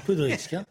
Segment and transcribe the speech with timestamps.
[0.00, 0.30] peu de.
[0.54, 0.64] Hein.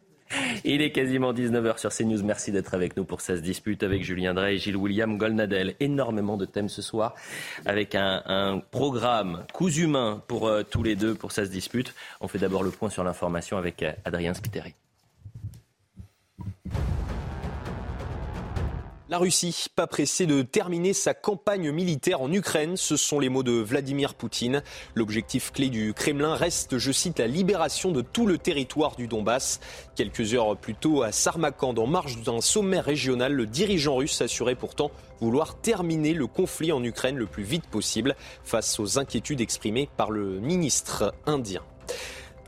[0.64, 2.24] Il est quasiment 19h sur CNews.
[2.24, 5.76] Merci d'être avec nous pour cette dispute avec Julien Drey et Gilles William Golnadel.
[5.80, 7.16] Énormément de thèmes ce soir
[7.66, 11.96] avec un, programme cousu humain pour euh, tous les deux pour cette dispute.
[12.22, 14.76] On fait d'abord le point sur l'information avec euh, Adrien Spiteri.
[19.12, 23.42] La Russie, pas pressée de terminer sa campagne militaire en Ukraine, ce sont les mots
[23.42, 24.62] de Vladimir Poutine.
[24.94, 29.62] L'objectif clé du Kremlin reste, je cite, la libération de tout le territoire du Donbass.
[29.96, 34.54] Quelques heures plus tôt, à Sarmakand, en marge d'un sommet régional, le dirigeant russe assurait
[34.54, 39.90] pourtant vouloir terminer le conflit en Ukraine le plus vite possible, face aux inquiétudes exprimées
[39.98, 41.64] par le ministre indien.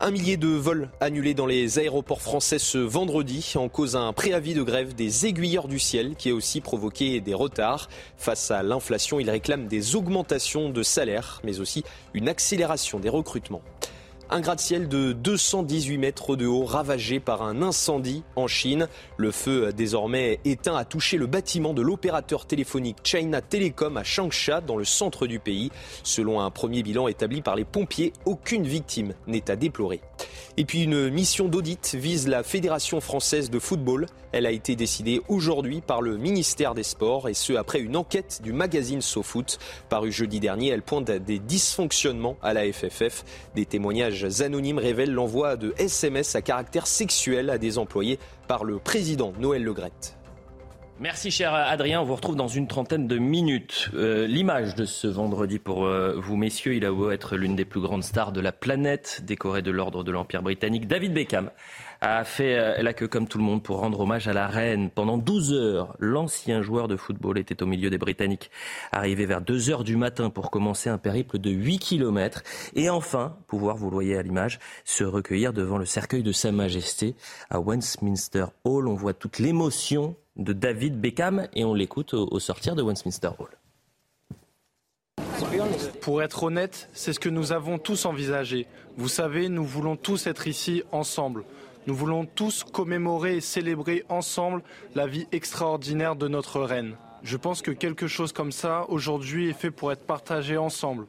[0.00, 4.54] Un millier de vols annulés dans les aéroports français ce vendredi en cause un préavis
[4.54, 7.88] de grève des aiguilleurs du ciel qui a aussi provoqué des retards.
[8.16, 13.62] Face à l'inflation, ils réclament des augmentations de salaire mais aussi une accélération des recrutements.
[14.34, 18.88] Un gratte-ciel de 218 mètres de haut ravagé par un incendie en Chine.
[19.18, 24.62] Le feu désormais éteint a touché le bâtiment de l'opérateur téléphonique China Telecom à Changsha
[24.62, 25.70] dans le centre du pays.
[26.02, 30.00] Selon un premier bilan établi par les pompiers, aucune victime n'est à déplorer.
[30.58, 34.06] Et puis une mission d'audit vise la Fédération française de football.
[34.32, 38.40] Elle a été décidée aujourd'hui par le ministère des Sports et ce après une enquête
[38.42, 39.58] du magazine SoFoot.
[39.88, 43.24] Paru jeudi dernier, elle pointe à des dysfonctionnements à la FFF.
[43.54, 48.78] Des témoignages anonymes révèlent l'envoi de SMS à caractère sexuel à des employés par le
[48.78, 50.18] président Noël Legrette.
[51.02, 53.90] Merci cher Adrien, on vous retrouve dans une trentaine de minutes.
[53.92, 57.64] Euh, l'image de ce vendredi pour euh, vous messieurs, il a beau être l'une des
[57.64, 61.50] plus grandes stars de la planète, décoré de l'ordre de l'Empire britannique, David Beckham
[62.02, 64.90] a fait euh, la queue comme tout le monde pour rendre hommage à la reine.
[64.90, 68.52] Pendant 12 heures, l'ancien joueur de football était au milieu des Britanniques,
[68.92, 72.44] arrivé vers 2 heures du matin pour commencer un périple de 8 kilomètres
[72.76, 76.52] et enfin pouvoir, vous le voyez à l'image, se recueillir devant le cercueil de Sa
[76.52, 77.16] Majesté
[77.50, 78.86] à Westminster Hall.
[78.86, 83.50] On voit toute l'émotion de David Beckham et on l'écoute au, sortir de Westminster Hall.
[86.00, 88.66] Pour être honnête, c'est ce que nous avons tous envisagé.
[88.96, 91.44] Vous savez, nous voulons tous être ici ensemble.
[91.86, 94.62] Nous voulons tous commémorer et célébrer ensemble
[94.94, 96.96] la vie extraordinaire de notre reine.
[97.22, 101.06] Je pense que quelque chose comme ça, aujourd'hui, est fait pour être partagé ensemble.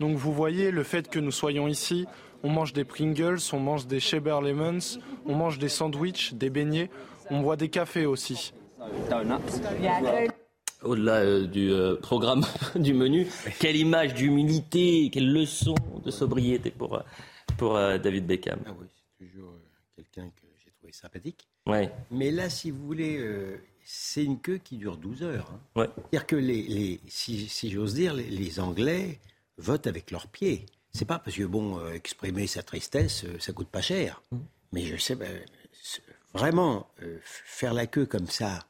[0.00, 2.06] Donc vous voyez, le fait que nous soyons ici,
[2.42, 6.90] on mange des Pringles, on mange des Sheber Lemons, on mange des sandwichs, des beignets,
[7.30, 8.52] on boit des cafés aussi.
[10.82, 12.44] Au-delà euh, du euh, programme
[12.76, 13.26] du menu,
[13.58, 15.74] quelle image d'humilité, quelle leçon
[16.04, 17.02] de sobriété pour, euh,
[17.56, 18.60] pour David Beckham.
[18.66, 19.54] Ah oui, c'est toujours
[19.94, 21.48] quelqu'un que j'ai trouvé sympathique.
[21.66, 21.90] Ouais.
[22.10, 23.20] Mais là, si vous voulez,
[23.84, 25.50] c'est une queue qui dure 12 heures.
[25.52, 25.80] Hein.
[25.80, 25.88] Ouais.
[25.96, 29.18] C'est-à-dire que, les, si, j'ose dire, les, Anglais
[29.58, 30.66] votent avec leurs pieds.
[30.92, 34.22] C'est pas parce que, bon, exprimer sa tristesse, ça coûte pas cher.
[34.30, 34.38] Mm.
[34.72, 35.40] Mais je sais, ben,
[36.34, 36.88] vraiment,
[37.22, 38.66] faire la queue comme ça,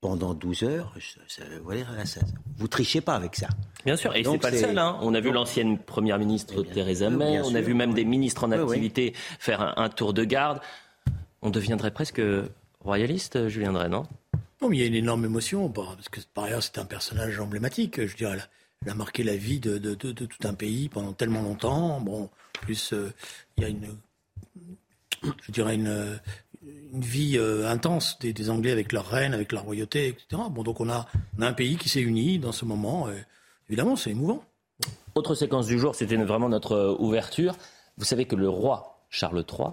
[0.00, 0.94] pendant 12 heures,
[1.28, 2.20] ça, voilà, ça,
[2.58, 3.48] vous trichez pas avec ça.
[3.84, 4.78] Bien sûr, et c'est pas le seul.
[4.78, 4.98] Hein.
[5.00, 8.52] On a vu l'ancienne première ministre Theresa May, on a vu même des ministres en
[8.52, 10.60] activité faire un, tour de garde.
[11.42, 12.20] On deviendrait presque
[12.80, 14.04] royaliste, Julien Drey, non?
[14.62, 17.38] Non, mais il y a une énorme émotion, parce que par ailleurs c'est un personnage
[17.40, 18.06] emblématique.
[18.06, 18.38] Je dirais,
[18.84, 22.00] elle a marqué la vie de, de, de, tout un pays pendant tellement longtemps.
[22.00, 22.30] Bon,
[22.62, 23.12] plus euh,
[23.56, 23.96] il y a une,
[25.42, 26.20] je dirais une,
[26.92, 30.42] une vie euh, intense des, Anglais avec leur reine, avec leur royauté, etc.
[30.50, 31.06] Bon, donc on a,
[31.38, 33.08] un pays qui s'est uni dans ce moment.
[33.68, 34.42] évidemment, c'est émouvant.
[35.16, 37.54] Autre séquence du jour, c'était vraiment notre euh, ouverture.
[37.96, 39.68] Vous savez que le roi Charles III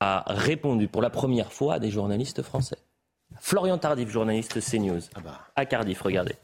[0.00, 2.76] a répondu pour la première fois à des journalistes français.
[3.40, 5.40] Florian Tardif, journaliste CNews, ah bah.
[5.56, 6.34] à Cardiff, regardez.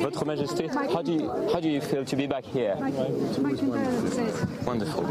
[0.00, 2.76] Votre Majesté, how do you, how do you feel to be back here?
[4.66, 5.04] Wonderful.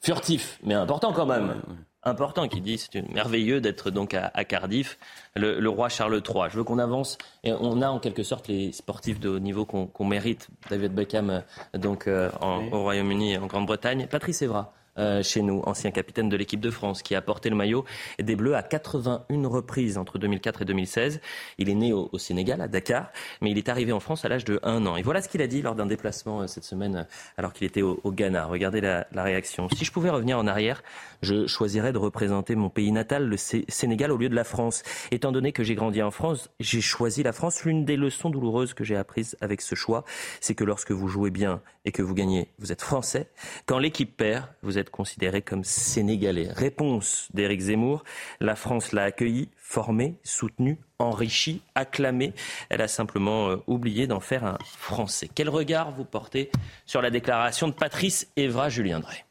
[0.00, 1.62] Furtif, mais important quand même.
[2.04, 4.98] Important qui dit c'est merveilleux d'être donc à, Cardiff,
[5.34, 6.44] le, roi Charles III.
[6.48, 9.64] Je veux qu'on avance et on a en quelque sorte les sportifs de haut niveau
[9.64, 10.48] qu'on mérite.
[10.70, 11.42] David Beckham
[11.74, 14.06] donc euh, au Royaume-Uni et en Grande-Bretagne.
[14.08, 17.56] Patrice Evra, euh, chez nous, ancien capitaine de l'équipe de France, qui a porté le
[17.56, 17.84] maillot
[18.18, 21.20] des Bleus à 81 reprises entre 2004 et 2016.
[21.58, 23.10] Il est né au, Sénégal, à Dakar,
[23.40, 24.96] mais il est arrivé en France à l'âge de 1 an.
[24.96, 27.04] Et voilà ce qu'il a dit lors d'un déplacement euh, cette semaine, euh,
[27.36, 28.46] alors qu'il était au, Ghana.
[28.46, 29.68] Regardez la, réaction.
[29.70, 30.82] Si je pouvais revenir en arrière,
[31.22, 34.82] je choisirais de représenter mon pays natal, le Sénégal, au lieu de la France.
[35.10, 37.64] Étant donné que j'ai grandi en France, j'ai choisi la France.
[37.64, 40.04] L'une des leçons douloureuses que j'ai apprises avec ce choix,
[40.40, 43.28] c'est que lorsque vous jouez bien et que vous gagnez, vous êtes français.
[43.66, 48.04] Quand l'équipe perd, vous êtes être considéré comme sénégalais Réponse d'Éric Zemmour.
[48.40, 52.32] La France l'a accueilli, formé, soutenu, enrichi, acclamé.
[52.70, 55.28] Elle a simplement euh, oublié d'en faire un Français.
[55.34, 56.50] Quel regard vous portez
[56.86, 59.24] sur la déclaration de Patrice Evra, Julien Drey?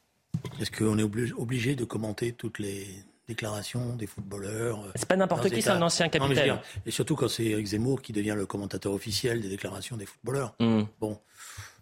[0.62, 2.88] Est-ce qu'on est obligé de commenter toutes les
[3.28, 4.80] déclarations des footballeurs.
[4.96, 6.60] C'est pas n'importe qui, c'est un ancien capitaine.
[6.86, 10.56] et surtout quand c'est Eric Zemmour qui devient le commentateur officiel des déclarations des footballeurs.
[10.62, 10.84] Hmm.
[11.02, 11.20] Bon.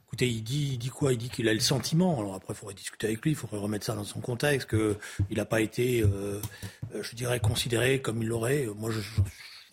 [0.07, 1.13] Écoutez, il dit, il dit quoi?
[1.13, 2.19] Il dit qu'il a le sentiment.
[2.19, 5.37] Alors après, il faudrait discuter avec lui, il faudrait remettre ça dans son contexte, qu'il
[5.37, 6.39] n'a pas été, euh,
[7.01, 8.67] je dirais, considéré comme il l'aurait.
[8.77, 9.01] Moi, je,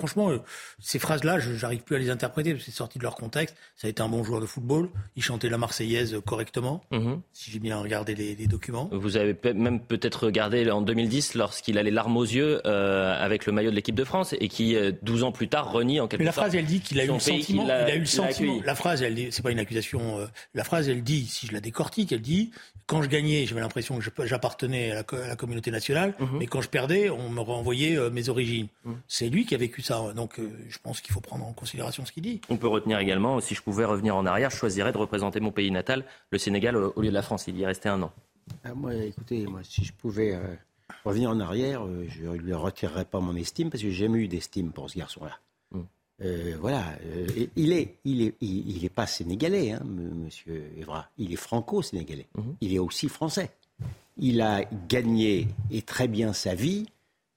[0.03, 0.39] franchement, euh,
[0.81, 3.57] ces phrases-là, je n'arrive plus à les interpréter, c'est sorti de leur contexte.
[3.77, 4.89] Ça a été un bon joueur de football.
[5.15, 7.21] Il chantait la Marseillaise correctement, mhm.
[7.33, 8.91] si j'ai bien regardé les, documents.
[8.91, 13.47] Vous avez même peut-être regardé en 2010 lorsqu'il a les larmes aux yeux euh, avec
[13.47, 16.09] le maillot de l'équipe de France et qui, 12 euh, ans plus tard, renie en
[16.09, 16.21] quelque sorte.
[16.21, 17.65] Mais la phrase, elle dit qu'il a eu le sentiment.
[17.65, 18.61] Il a, eu le sentiment.
[18.65, 20.29] La phrase, elle c'est pas une accusation.
[20.55, 22.51] la phrase, elle dit, si je la décortique, elle dit
[22.87, 26.39] quand je gagnais, j'avais l'impression que j'appartenais à, la communauté nationale, mhm.
[26.41, 28.67] mais quand je perdais, on me renvoyait mes origines.
[28.85, 28.97] Mhm.
[29.07, 32.05] C'est lui qui a vécu ça donc euh, je pense qu'il faut prendre en considération
[32.05, 32.41] ce qu'il dit.
[32.49, 35.53] On peut retenir également, si je pouvais revenir en arrière, je choisirais de représenter mon
[35.53, 37.47] pays natal, le Sénégal, au lieu de la France.
[37.49, 38.12] Il y est resté un an.
[38.65, 40.55] Ah, moi, écoutez, moi, si je pouvais euh,
[41.05, 44.19] revenir en arrière, euh, je ne lui retirerais pas mon estime, parce que j'ai jamais
[44.19, 45.39] eu d'estime pour ce garçon-là.
[45.71, 45.85] Hmm.
[46.61, 46.85] voilà,
[47.56, 51.09] il est, il est, il, est pas sénégalais, hein, Monsieur Evra.
[51.19, 52.29] Il est franco-sénégalais.
[52.37, 52.53] Hmm.
[52.61, 53.50] Il est aussi français.
[54.19, 56.87] Il a gagné et très bien sa vie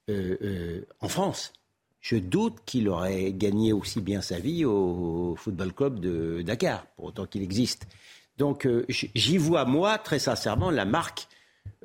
[0.07, 1.54] en France
[2.06, 7.06] je doute qu'il aurait gagné aussi bien sa vie au Football Club de Dakar, pour
[7.06, 7.88] autant qu'il existe.
[8.38, 11.28] Donc euh, j'y vois, moi, très sincèrement, la marque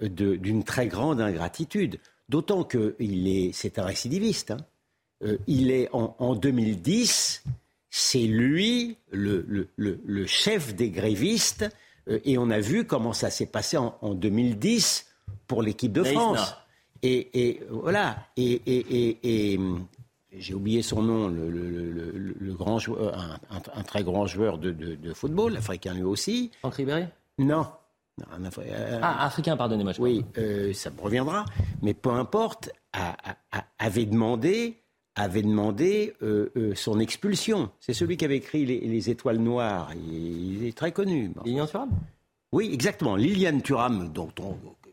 [0.02, 2.00] euh, d'une très grande ingratitude.
[2.28, 2.96] D'autant que
[3.54, 4.50] c'est un récidiviste.
[4.50, 4.58] Hein.
[5.24, 7.42] Euh, il est en, 2010,
[7.88, 9.68] c'est lui le,
[10.26, 11.66] chef des grévistes,
[12.24, 15.06] et on a vu comment ça s'est passé en, 2010
[15.46, 16.56] pour l'équipe de France.
[17.02, 18.26] Et, voilà.
[18.36, 19.58] et,
[20.36, 23.14] j'ai oublié son nom, le, grand joueur,
[23.50, 26.50] un, très grand joueur de, football, africain lui aussi.
[26.60, 27.04] Franck Ribéry?
[27.38, 27.66] Non.
[28.58, 29.92] Euh, ah, africain, pardonnez-moi.
[29.98, 31.44] Oui, euh, ça me reviendra.
[31.82, 32.70] Mais peu importe,
[33.78, 34.76] avait demandé,
[35.14, 37.70] avait demandé euh, son expulsion.
[37.80, 39.90] C'est celui qui avait écrit Les, Étoiles Noires.
[39.94, 41.32] Il, est très connu.
[41.44, 41.90] Lilian Thuram?
[42.52, 43.16] Oui, exactement.
[43.16, 44.30] Liliane Thuram, dont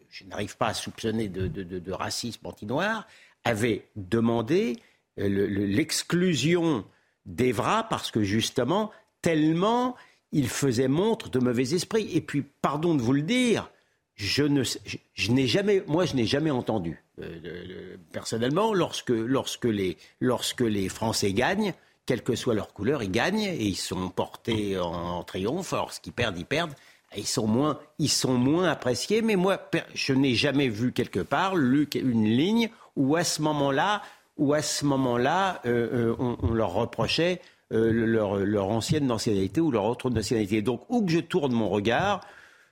[0.09, 3.05] je n'arrive pas à soupçonner de, de racisme anti-noir,
[3.43, 4.77] avait demandé
[5.17, 6.85] l'exclusion
[7.25, 8.91] d'Evra parce que justement,
[9.21, 9.95] tellement
[10.31, 12.09] il faisait montre de mauvais esprit.
[12.13, 13.69] Et puis, pardon de vous le dire,
[14.15, 19.97] je ne, je, n'ai jamais, moi, je n'ai jamais entendu euh, personnellement lorsque, lorsque, les,
[20.19, 21.73] lorsque les Français gagnent,
[22.05, 25.71] quelle que soit leur couleur, ils gagnent et ils sont portés en, triomphe.
[25.71, 26.73] Lorsqu'ils perdent, ils perdent.
[27.15, 29.21] ils sont moins, ils sont moins appréciés.
[29.21, 34.01] Mais moi, je n'ai jamais vu quelque part une ligne où à ce moment-là,
[34.37, 37.41] où à ce moment-là, euh, euh, on, leur reprochait
[37.73, 40.61] euh, leur, ancienne nationalité ou leur autre nationalité.
[40.61, 42.21] Donc, où que je tourne mon regard,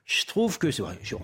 [0.06, 0.72] je trouve que...
[0.72, 1.18] Je, je suis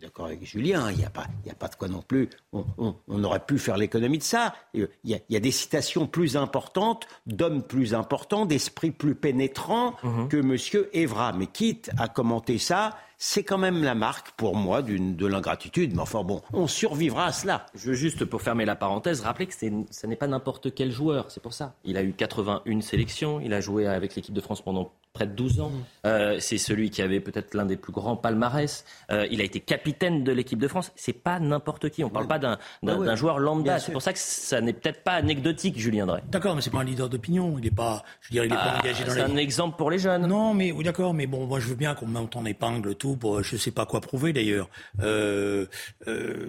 [0.00, 2.30] d'accord avec Julien, il n'y a, pas, a pas de quoi non plus.
[2.52, 4.54] On, aurait pu faire l'économie de ça.
[4.74, 10.28] Il y, a, des citations plus importantes, d'hommes plus importants, d'esprits plus pénétrants mhm.
[10.28, 10.84] que M.
[10.92, 11.32] Evra.
[11.32, 15.92] Mais quitte à commenter ça, c'est quand même la marque pour moi de l'ingratitude.
[15.94, 17.66] Mais enfin bon, on survivra à cela.
[17.74, 21.30] Je veux juste, pour fermer la parenthèse, rappeler que ce n'est pas n'importe quel joueur,
[21.30, 21.74] c'est pour ça.
[21.84, 25.32] Il a eu 81 sélections, il a joué avec l'équipe de France pendant près de
[25.32, 25.72] 12 ans.
[26.06, 28.84] Euh, c'est celui qui avait peut-être l'un des plus grands palmarès.
[29.10, 30.92] Euh, il a été capitaine de l'équipe de France.
[30.94, 32.04] C'est pas n'importe qui.
[32.04, 33.80] On parle pas d'un ah joueur lambda.
[33.80, 36.22] C'est pour ça que ça n'est peut-être pas anecdotique, Julien Drey.
[36.28, 37.54] D'accord, mais c'est pas un leader d'opinion.
[37.58, 39.12] Il n'est pas, je veux dire, il est pas ah, engagé dans.
[39.12, 40.26] C'est un exemple pour les jeunes.
[40.26, 43.07] Non, mais oui, d'accord, mais bon, moi je veux bien qu'on monte en épingle tout
[43.16, 44.68] pour, je sais pas quoi prouver d'ailleurs.
[45.00, 45.66] Euh,
[46.06, 46.48] euh,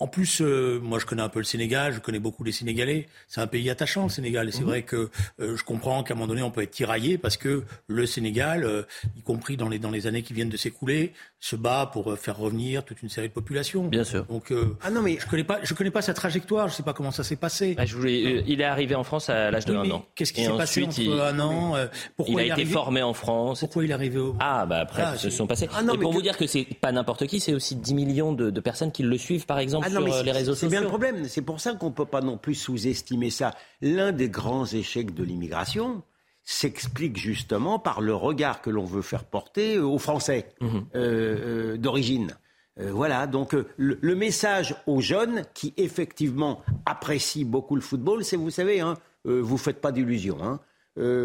[0.00, 3.06] en plus, euh, moi je connais un peu le Sénégal, je connais beaucoup les Sénégalais.
[3.28, 4.48] C'est un pays attachant le Sénégal.
[4.48, 4.66] Et c'est mhm.
[4.66, 7.64] vrai que euh, je comprends qu'à un moment donné on peut être tiraillé parce que
[7.86, 8.82] le Sénégal, euh,
[9.18, 12.38] y compris dans les, dans les années qui viennent de s'écouler, se bat pour faire
[12.38, 13.84] revenir toute une série de populations.
[13.88, 14.24] Bien sûr.
[14.24, 14.52] Donc
[14.82, 16.68] ah non mais je connais pas, je connais pas sa trajectoire.
[16.68, 17.74] Je sais pas comment ça s'est passé.
[17.74, 20.06] Bah, je voulais, il est arrivé en France à l'âge de un an.
[20.14, 21.74] Qu'est-ce qui s'est passé entre il, un an
[22.16, 23.60] Pourquoi il a été formé en France.
[23.60, 24.34] Pourquoi il est arrivé au...
[24.40, 25.68] Ah bah après, ah, se sont passés.
[25.74, 28.32] Ah, non, Et pour vous dire que c'est pas n'importe qui, c'est aussi 10 millions
[28.32, 30.68] de, de, personnes qui le suivent par exemple ah, sur les réseaux sociaux.
[30.68, 31.24] C'est bien le problème.
[31.28, 33.54] C'est pour ça qu'on ne peut pas non plus sous-estimer ça.
[33.80, 36.02] L'un des grands échecs de l'immigration
[36.42, 40.68] s'explique justement par le regard que l'on veut faire porter aux Français mhm.
[40.68, 42.36] euh, euh, d'origine.
[42.80, 48.50] Euh, voilà, donc le, message aux jeunes qui effectivement apprécient beaucoup le football, c'est, vous
[48.50, 48.94] savez, hein,
[49.24, 50.38] vous faites pas d'illusions.
[50.42, 50.60] Hein.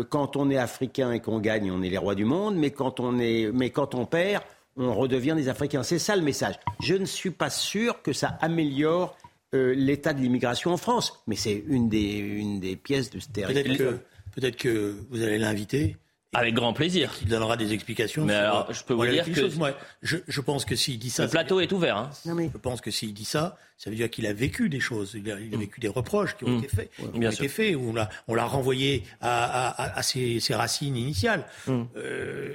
[0.10, 3.00] quand on est africain et qu'on gagne, on est les rois du monde, mais quand
[3.00, 4.44] on, est, mais quand on perd,
[4.78, 5.84] on redevient des Africains.
[5.84, 6.56] C'est ça le message.
[6.82, 9.18] Je ne suis pas sûr que ça améliore
[9.54, 13.28] euh, l'état de l'immigration en France, mais c'est une des, une des pièces de ce
[13.28, 14.00] Peut-être que,
[14.42, 15.98] peut que vous allez l'inviter
[16.36, 17.14] avec grand plaisir.
[17.22, 18.26] Il donnera des explications.
[18.26, 21.24] Mais alors, je peux vous dire que Moi, je, je, pense que s'il dit ça,
[21.24, 21.98] le plateau est ouvert.
[21.98, 22.10] Hein.
[22.26, 25.14] Je pense que s'il dit ça, ça veut dire qu'il a vécu des choses.
[25.16, 26.58] Il a, il a vécu des reproches qui ont mmh.
[26.60, 27.76] été faits, ont été faits.
[27.76, 31.46] Où on l'a, on l'a renvoyé à, à, à ses, ses, racines initiales.
[31.68, 31.84] Mmh.
[31.96, 32.52] Euh,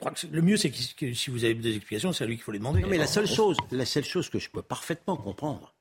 [0.00, 2.44] crois que le mieux, c'est que, si vous avez des explications, c'est à lui qu'il
[2.44, 2.80] faut les demander.
[2.80, 5.74] Non, mais la seule chose, la seule chose que je peux parfaitement comprendre,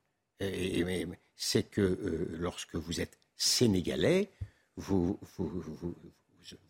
[1.36, 4.30] c'est que euh, lorsque vous êtes sénégalais,
[4.78, 5.96] vous, vous, vous,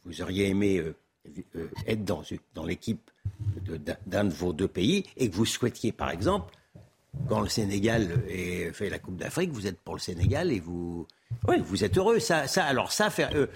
[0.05, 0.95] vous auriez aimé euh,
[1.55, 3.11] euh, être dans, dans l'équipe
[4.05, 6.53] d'un de, vos deux pays et que vous souhaitiez, par exemple,
[7.27, 8.23] quand le Sénégal
[8.73, 11.07] fait la Coupe d'Afrique, vous êtes pour le Sénégal et vous,
[11.63, 12.19] vous êtes heureux.
[12.19, 13.47] Ça, ça, alors ça, faire, euh,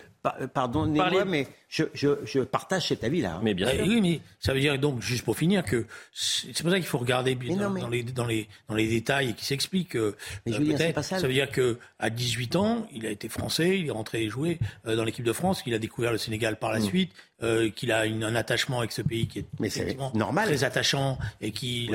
[0.54, 3.36] pardonnez-moi, mais je, je, partage cet avis-là.
[3.36, 3.42] Hein.
[3.44, 3.84] Mais bien sûr.
[3.86, 6.98] Oui, mais ça veut dire donc, juste pour finir, que c'est pour ça qu'il faut
[6.98, 9.96] regarder dans, dans, les, dans, les, dans les détails et qui s'explique.
[9.96, 10.16] Euh,
[10.46, 11.02] mais euh, ça.
[11.02, 11.28] ça.
[11.28, 14.96] veut dire que à 18 ans, il a été français, il est rentré jouer euh,
[14.96, 16.84] dans l'équipe de France, qu'il a découvert le Sénégal par la mm.
[16.84, 17.12] suite,
[17.42, 19.70] euh, qu'il a une, un attachement avec ce pays qui est, mais
[20.14, 20.46] normal.
[20.46, 21.90] très attachant et qui.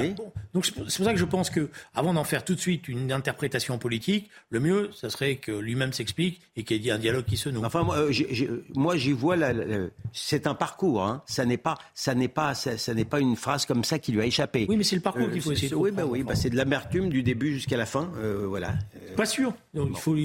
[0.53, 3.13] donc c'est pour ça que je pense que avant d'en faire tout de suite une
[3.13, 7.25] interprétation politique, le mieux, ça serait que lui-même s'explique et qu'il y ait un dialogue
[7.25, 7.65] qui se noue.
[7.65, 8.11] Enfin, moi,
[8.97, 11.03] j'y vois la euh, c'est un parcours.
[11.03, 11.23] Hein.
[11.27, 14.21] Ça n'est pas, ça n'est pas, ça, n'est pas une phrase comme ça qui lui
[14.21, 14.67] a échappé.
[14.69, 15.71] Oui, mais c'est le parcours qu'il faut essayer.
[15.71, 18.11] De oui, bah oui, bah c'est de l'amertume du début jusqu'à la fin.
[18.19, 18.75] Euh, voilà.
[19.17, 19.55] Pas sûr.
[19.75, 20.17] Donc, il faut,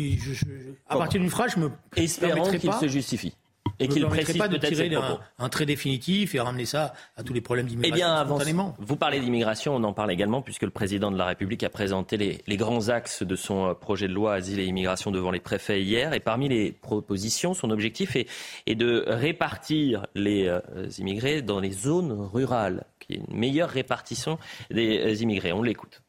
[0.87, 1.71] à partir d'une phrase, je me.
[1.95, 3.33] Espérons qu'il se justifie
[3.79, 7.33] et qu'il précise pas de tirer un, un, trait définitif et ramener ça à tous
[7.33, 7.95] les problèmes d'immigration.
[7.95, 11.25] Eh bien, avant, vous parlez d'immigration, on en parle également puisque le président de la
[11.25, 14.65] République a présenté les, les, grands axes de son euh, projet de loi asile et
[14.65, 16.13] immigration devant les préfets hier.
[16.13, 18.27] Et parmi les propositions, son objectif est,
[18.67, 20.59] est de répartir les euh,
[20.97, 24.37] immigrés dans les zones rurales, qui est une meilleure répartition
[24.71, 25.51] des euh, immigrés.
[25.51, 26.02] On l'écoute.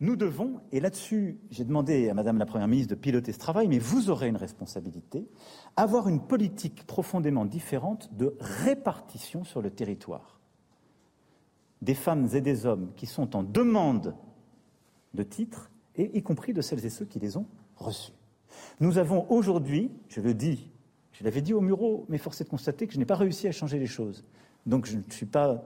[0.00, 3.66] Nous devons, et là-dessus, j'ai demandé à Madame la Première ministre de piloter ce travail,
[3.66, 5.26] mais vous aurez une responsabilité,
[5.74, 10.38] avoir une politique profondément différente de répartition sur le territoire.
[11.80, 14.14] Des femmes et des hommes qui sont en demande
[15.14, 18.12] de titres, y compris de celles et ceux qui les ont reçus.
[18.80, 20.70] Nous avons aujourd'hui, je le dis,
[21.12, 23.48] je l'avais dit au Muro, mais force est de constater que je n'ai pas réussi
[23.48, 24.26] à changer les choses.
[24.66, 25.62] Donc je ne suis pas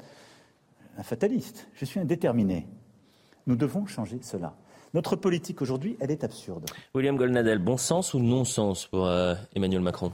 [0.97, 2.69] un fataliste, je suis un déterminé.
[3.47, 4.55] Nous devons changer cela.
[4.93, 6.69] Notre politique aujourd'hui, elle est absurde.
[6.95, 10.13] William Goldnadel, bon sens ou non-sens pour euh, Emmanuel Macron?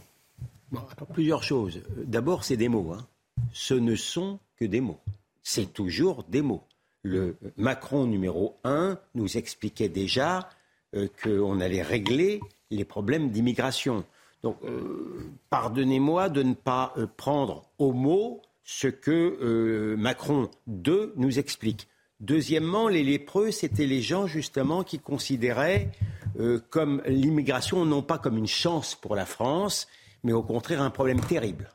[1.14, 1.80] Plusieurs choses.
[2.04, 2.92] D'abord, c'est des mots.
[2.92, 3.06] Hein.
[3.52, 5.00] Ce ne sont que des mots.
[5.42, 6.64] C'est toujours des mots.
[7.02, 10.50] Le Macron numéro 1 nous expliquait déjà
[10.95, 12.40] euh, qu'on allait régler
[12.71, 14.04] les problèmes d'immigration.
[14.42, 21.88] Donc, euh, pardonnez-moi de ne pas prendre au mot ce que Macron 2 nous explique.
[22.20, 25.90] Deuxièmement, les lépreux, c'était les gens justement qui considéraient
[26.38, 29.87] euh, comme l'immigration non pas comme une chance pour la France,
[30.23, 31.70] mais au contraire un problème terrible.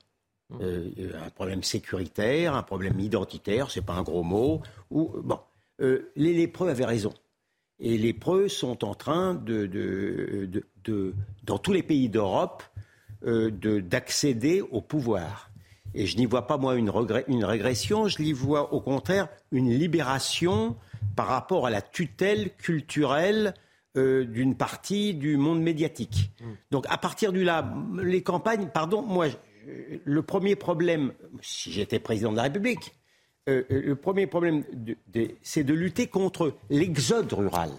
[0.60, 0.90] Euh,
[1.24, 4.62] un problème sécuritaire, un problème identitaire, c'est pas un gros mot.
[4.90, 5.40] Ou, bon,
[5.80, 7.14] euh, les lépreux avaient raison.
[7.80, 10.50] Et les lépreux sont en train de, de,
[10.84, 12.64] de dans tous les pays d'Europe,
[13.24, 15.51] d'accéder au pouvoir.
[15.94, 20.76] Et je n'y vois pas, moi, une, régression, je n'y vois au contraire une libération
[21.16, 23.54] par rapport à la tutelle culturelle
[23.98, 26.32] euh, d'une partie du monde médiatique.
[26.40, 26.46] Mm.
[26.72, 29.28] Donc à partir du là, les campagnes, pardon, moi,
[30.04, 32.94] le premier problème, si j'étais président de la République,
[33.50, 34.64] euh, euh, le premier problème,
[35.42, 37.72] c'est de lutter contre l'exode rural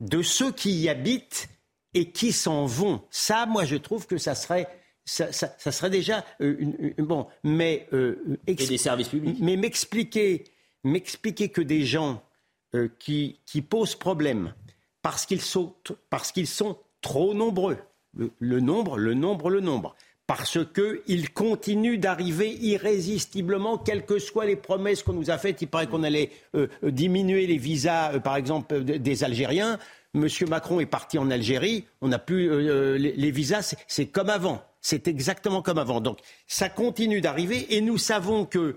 [0.00, 1.48] de ceux qui y habitent
[1.94, 3.02] et qui s'en vont.
[3.10, 4.68] Ça, moi, je trouve que ça serait
[5.10, 6.54] ça, serait déjà euh,
[6.98, 9.38] bon, mais euh, et des services publics.
[9.40, 10.44] Mais m'expliquer,
[10.84, 12.22] m'expliquer que des gens
[12.74, 14.54] euh, qui, qui posent problème
[15.02, 15.74] parce qu'ils sont
[16.10, 17.78] parce qu'ils sont trop nombreux,
[18.38, 24.56] le, nombre, le nombre, le nombre, parce qu'ils continuent d'arriver irrésistiblement, quelles que soient les
[24.56, 25.62] promesses qu'on nous a faites.
[25.62, 26.30] Il paraît qu'on allait
[26.82, 29.78] diminuer les visas, par exemple, des Algériens.
[30.12, 34.62] Monsieur Macron est parti en Algérie, on n'a plus les visas, c'est comme avant.
[34.80, 36.00] C'est exactement comme avant.
[36.00, 38.76] Donc ça continue d'arriver et nous savons que,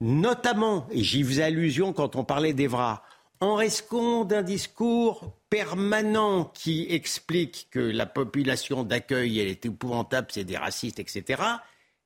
[0.00, 3.02] notamment, et j'y faisais allusion quand on parlait d'Evra,
[3.40, 10.44] en restant d'un discours permanent qui explique que la population d'accueil, elle est épouvantable, c'est
[10.44, 11.42] des racistes, etc.,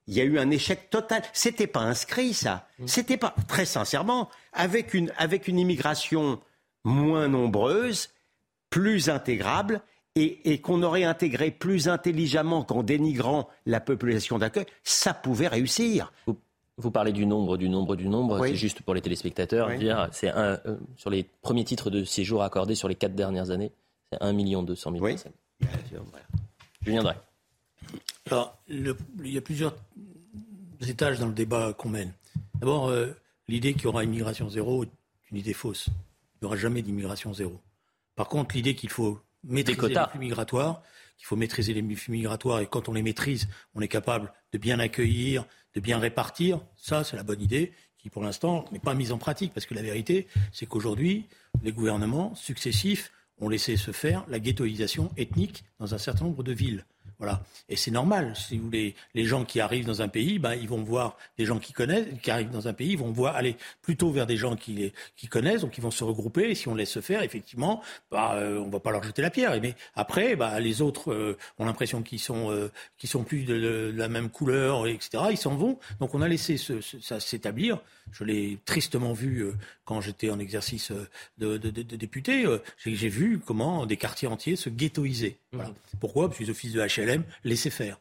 [0.09, 1.23] il y a eu un échec total.
[1.33, 2.67] C'était pas inscrit, ça.
[2.87, 6.41] C'était pas, très sincèrement, avec une, avec une immigration
[6.83, 8.11] moins nombreuse,
[8.69, 9.81] plus intégrable,
[10.15, 16.13] et, qu'on aurait intégré plus intelligemment qu'en dénigrant la population d'accueil, ça pouvait réussir.
[16.79, 18.47] Vous, parlez du nombre, du nombre, du nombre.
[18.47, 22.43] C'est juste pour les téléspectateurs dire, c'est un euh, sur les premiers titres de séjour
[22.43, 23.73] accordés sur les quatre dernières années,
[24.11, 25.33] c'est 1 million 200 000 personnes.
[26.85, 27.15] Je viendrai.
[28.31, 29.75] Alors, il y a plusieurs
[30.89, 32.13] étages dans le débat qu'on mène.
[32.55, 33.09] D'abord, euh,
[33.49, 34.89] l'idée qu'il y aura immigration zéro est
[35.31, 35.89] une idée fausse.
[35.89, 37.61] Il n'y aura jamais d'immigration zéro.
[38.17, 40.83] Par contre, l'idée qu'il faut maîtriser les flux migratoires,
[41.17, 44.59] qu'il faut maîtriser les flux migratoires et quand on les maîtrise, on est capable de
[44.59, 46.61] bien accueillir, de bien répartir.
[46.77, 49.75] Ça, c'est la bonne idée qui, pour l'instant, n'est pas mise en pratique parce que
[49.75, 51.29] la vérité, c'est qu'aujourd'hui,
[51.63, 56.53] les gouvernements successifs ont laissé se faire la ghettoisation ethnique dans un certain nombre de
[56.53, 56.85] villes.
[57.23, 57.41] Voilà.
[57.69, 58.35] Et c'est normal.
[58.35, 61.45] Si vous voulez, les gens qui arrivent dans un pays, ben, ils vont voir des
[61.45, 64.37] gens qui connaissent, qui arrivent dans un pays, ils vont voir aller plutôt vers des
[64.37, 66.51] gens qui, qui connaissent, donc ils vont se regrouper.
[66.51, 69.31] Et si on laisse se faire, effectivement, bah, euh, on va pas leur jeter la
[69.31, 69.57] pierre.
[69.63, 72.73] Mais après, bah, les autres euh, ont l'impression qu'ils sont, euh,
[73.05, 75.23] sont plus de, la même couleur, etc.
[75.31, 75.79] Ils s'en vont.
[76.01, 77.79] Donc on a laissé ça s'établir.
[78.11, 79.55] Je l'ai tristement vu euh,
[79.85, 80.93] quand j'étais en exercice
[81.39, 82.45] de, député.
[82.85, 85.37] J'ai vu comment des quartiers entiers se ghettoisaient.
[85.53, 85.71] Voilà.
[85.71, 85.75] Mmh.
[86.01, 86.29] Pourquoi?
[86.29, 87.99] Parce que les offices de HLM laisser faire.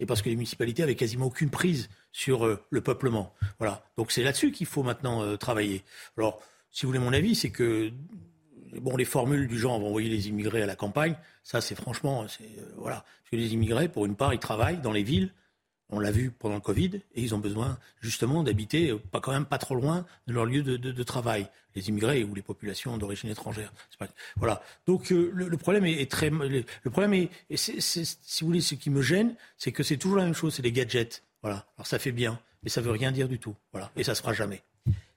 [0.00, 3.34] Et parce que les municipalités avaient quasiment aucune prise sur euh, le peuplement.
[3.58, 3.84] Voilà.
[3.96, 5.84] Donc c'est là-dessus qu'il faut maintenant euh, travailler.
[6.16, 6.40] Alors,
[6.70, 7.92] si vous voulez mon avis, c'est que
[8.80, 11.74] bon, les formules du genre, on va envoyer les immigrés à la campagne, ça c'est
[11.74, 15.02] franchement, c'est euh, voilà, parce que les immigrés, pour une part, ils travaillent dans les
[15.02, 15.32] villes
[15.90, 19.32] on l'a vu pendant le Covid, et ils ont besoin justement d'habiter euh, pas quand
[19.32, 23.30] même pas trop loin de leur lieu de, travail, les immigrés ou les populations d'origine
[23.30, 23.72] étrangère.
[24.36, 24.62] voilà.
[24.86, 29.02] Donc euh, le, problème est, très, le, problème est, si vous voulez, ce qui me
[29.02, 31.22] gêne, c'est que c'est toujours la même chose, c'est les gadgets.
[31.42, 31.66] Voilà.
[31.76, 33.56] Alors ça fait bien, mais ça veut rien dire du tout.
[33.72, 33.90] Voilà.
[33.96, 34.62] Et ça se fera jamais.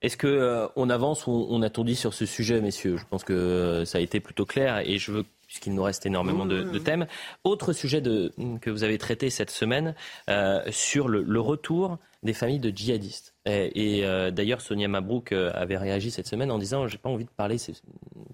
[0.02, 2.98] Est-ce qu'on euh, avance ou on a tout dit sur ce sujet, messieurs?
[2.98, 6.48] Je pense que ça a été plutôt clair et je veux puisqu'il nous reste énormément
[6.48, 7.06] de, thèmes.
[7.44, 9.94] Autre sujet que vous avez traité cette semaine
[10.28, 13.36] euh, sur le, retour des familles de djihadistes.
[13.46, 17.30] Et, euh, d'ailleurs, Sonia Mabrouk avait réagi cette semaine en disant j'ai pas envie de
[17.30, 18.26] parler, il ne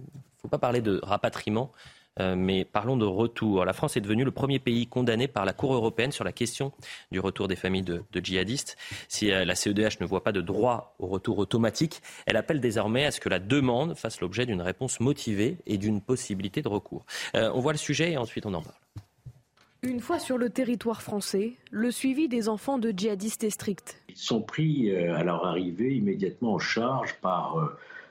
[0.42, 1.74] faut pas parler de rapatriement.
[2.20, 3.66] Euh, mais parlons de retour.
[3.66, 6.72] La France est devenue le premier pays condamné par la Cour européenne sur la question
[7.12, 8.78] du retour des familles de, djihadistes.
[9.08, 13.06] Si euh, la CEDH ne voit pas de droit au retour automatique, elle appelle désormais
[13.06, 17.06] à ce que la demande fasse l'objet d'une réponse motivée et d'une possibilité de recours.
[17.36, 18.76] Euh, on voit le sujet et ensuite on en parle.
[19.82, 24.02] Une fois sur le territoire français, le suivi des enfants de djihadistes est strict.
[24.10, 27.56] Ils sont pris à leur arrivée immédiatement en charge par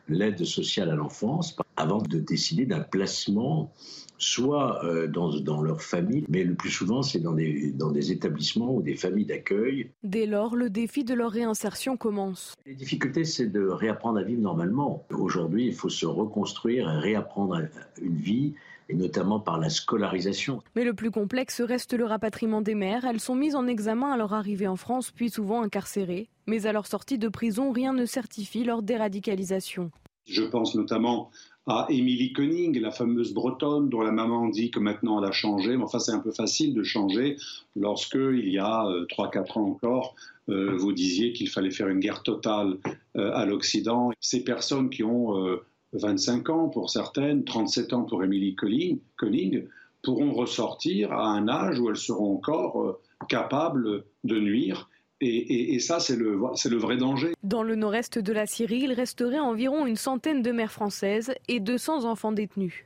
[0.08, 3.72] l'aide sociale à l'enfance avant de décider d'un placement
[4.18, 8.10] soit euh, dans, dans, leur famille, mais le plus souvent c'est dans des, dans des
[8.10, 9.90] établissements ou des familles d'accueil.
[10.02, 12.54] Dès lors, le défi de leur réinsertion commence.
[12.66, 15.06] Les difficultés, c'est de réapprendre à vivre normalement.
[15.10, 17.62] Aujourd'hui, il faut se reconstruire réapprendre
[18.02, 18.54] une vie
[18.88, 20.62] et notamment par la scolarisation.
[20.74, 23.04] Mais le plus complexe reste le rapatriement des mères.
[23.04, 26.28] Elles sont mises en examen à leur arrivée en France, puis souvent incarcérées.
[26.46, 29.90] Mais à leur sortie de prison, rien ne certifie leur déradicalisation.
[30.26, 31.30] Je pense notamment
[31.66, 35.76] à Émilie Koenig, la fameuse bretonne dont la maman dit que maintenant elle a changé.
[35.76, 37.36] Mais enfin, c'est un peu facile de changer
[37.76, 40.14] lorsque, il y a 3-4 euh, ans encore,
[40.48, 42.78] euh, vous disiez qu'il fallait faire une guerre totale
[43.16, 44.12] euh, à l'Occident.
[44.20, 45.58] Ces personnes qui ont
[45.92, 49.68] 25 ans pour certaines, 37 ans pour Émilie Koenig,
[50.02, 54.88] pourront ressortir à un âge où elles seront encore capables de nuire
[55.20, 57.34] et, ça, c'est le, le vrai danger.
[57.42, 61.58] Dans le nord-est de la Syrie, il resterait environ une centaine de mères françaises et
[61.58, 62.84] 200 enfants détenus.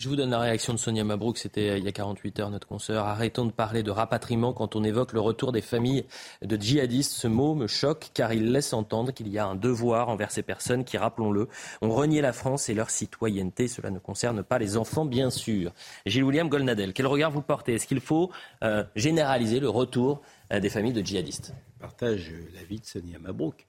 [0.00, 2.48] Je vous donne la réaction de Sonia Mabrouk, c'était euh, il y a 48 heures,
[2.48, 3.04] notre consoeur.
[3.04, 6.06] Arrêtons de parler de rapatriement quand on évoque le retour des familles
[6.40, 7.12] de djihadistes.
[7.12, 10.42] Ce mot me choque car il laisse entendre qu'il y a un devoir envers ces
[10.42, 11.48] personnes qui, rappelons-le,
[11.82, 13.68] ont renié la France et leur citoyenneté.
[13.68, 15.70] Cela ne concerne pas les enfants, bien sûr.
[16.06, 17.74] Gilles William Golnadel, quel regard vous portez?
[17.74, 18.30] Est-ce qu'il faut
[18.64, 21.52] euh, généraliser le retour euh, des familles de djihadistes?
[21.74, 23.66] Je partage l'avis de Sonia Mabrouk.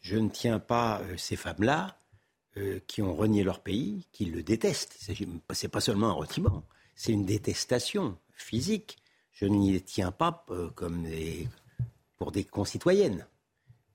[0.00, 1.98] Je ne tiens pas ces femmes-là
[2.58, 4.96] euh, qui ont renié leur pays, qui le détestent.
[4.98, 6.64] Ce n'est pas seulement un retiement,
[6.94, 8.96] c'est une détestation physique.
[9.32, 11.06] Je n'y tiens pas euh, comme
[12.16, 13.26] pour des concitoyennes.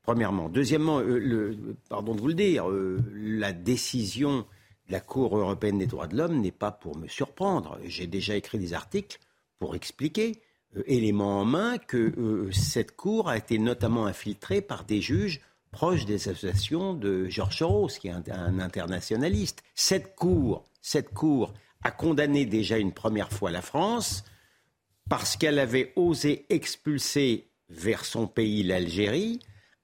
[0.03, 0.47] Premièrement.
[0.47, 1.57] Deuxièmement, euh,
[1.89, 4.45] pardon de vous le dire, la décision
[4.87, 7.79] de la Cour européenne des droits de l'homme n'est pas pour me surprendre.
[7.85, 9.19] J'ai déjà écrit des articles
[9.57, 10.39] pour expliquer,
[10.85, 16.27] élément en main, que cette Cour a été notamment infiltrée par des juges proche des
[16.27, 19.63] associations de Georges Soros, qui est un, internationaliste.
[19.73, 21.53] Cette cour, cette cour
[21.83, 24.23] a condamné déjà une première fois la France
[25.09, 29.39] parce qu'elle avait osé expulser vers son pays, l'Algérie,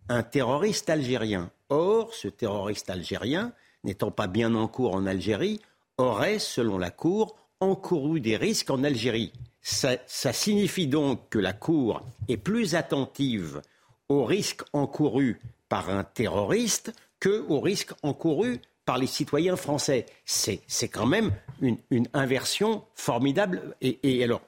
[0.09, 1.51] un terroriste algérien.
[1.69, 5.59] Or, ce terroriste algérien, n'étant pas bien en cours en Algérie,
[5.97, 9.33] aurait, selon la Cour, encouru des risques en Algérie.
[9.61, 13.61] Ça, ça signifie donc que la Cour est plus attentive
[14.07, 20.05] aux risques encourus par un terroriste que aux risques encourus par les citoyens français.
[20.25, 23.75] C'est quand même une, inversion formidable.
[23.81, 24.41] Et, alors,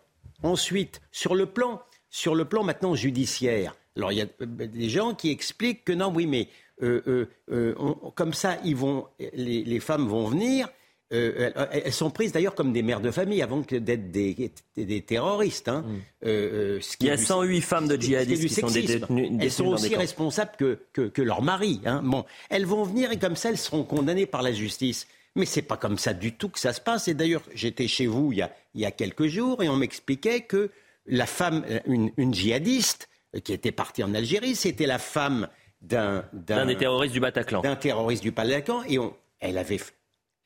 [0.43, 5.13] ensuite, sur le plan, sur le plan maintenant judiciaire, alors il y a des gens
[5.13, 6.47] qui expliquent que non, oui, mais
[6.82, 10.69] euh, euh, euh, comme ça, ils vont, les femmes vont venir
[11.12, 15.02] euh, elles sont prises d'ailleurs comme des mères de famille avant d'être des, des, des,
[15.02, 15.67] terroristes.
[15.67, 15.82] Hein.
[15.82, 15.98] Mm.
[16.26, 19.38] Euh, ce qui Il y a 108 femmes de djihadistes qui sont détenues.
[19.41, 21.82] Elles sont aussi responsables que, que, que leur mari.
[21.86, 22.02] Hein.
[22.04, 25.08] Bon, elles vont venir et comme ça, elles seront condamnées par la justice.
[25.36, 27.08] Mais c'est pas comme ça du tout que ça se passe.
[27.08, 29.78] Et d'ailleurs, j'étais chez vous il y, a, il y a quelques jours et on
[29.78, 30.69] m'expliquait que
[31.08, 33.10] la femme, une, une djihadiste
[33.43, 35.48] qui était partie en Algérie, c'était la femme
[35.82, 36.24] d'un
[36.65, 37.62] des terroristes du Bataclan.
[37.62, 39.80] D'un terroriste du Bataclan et on, elle avait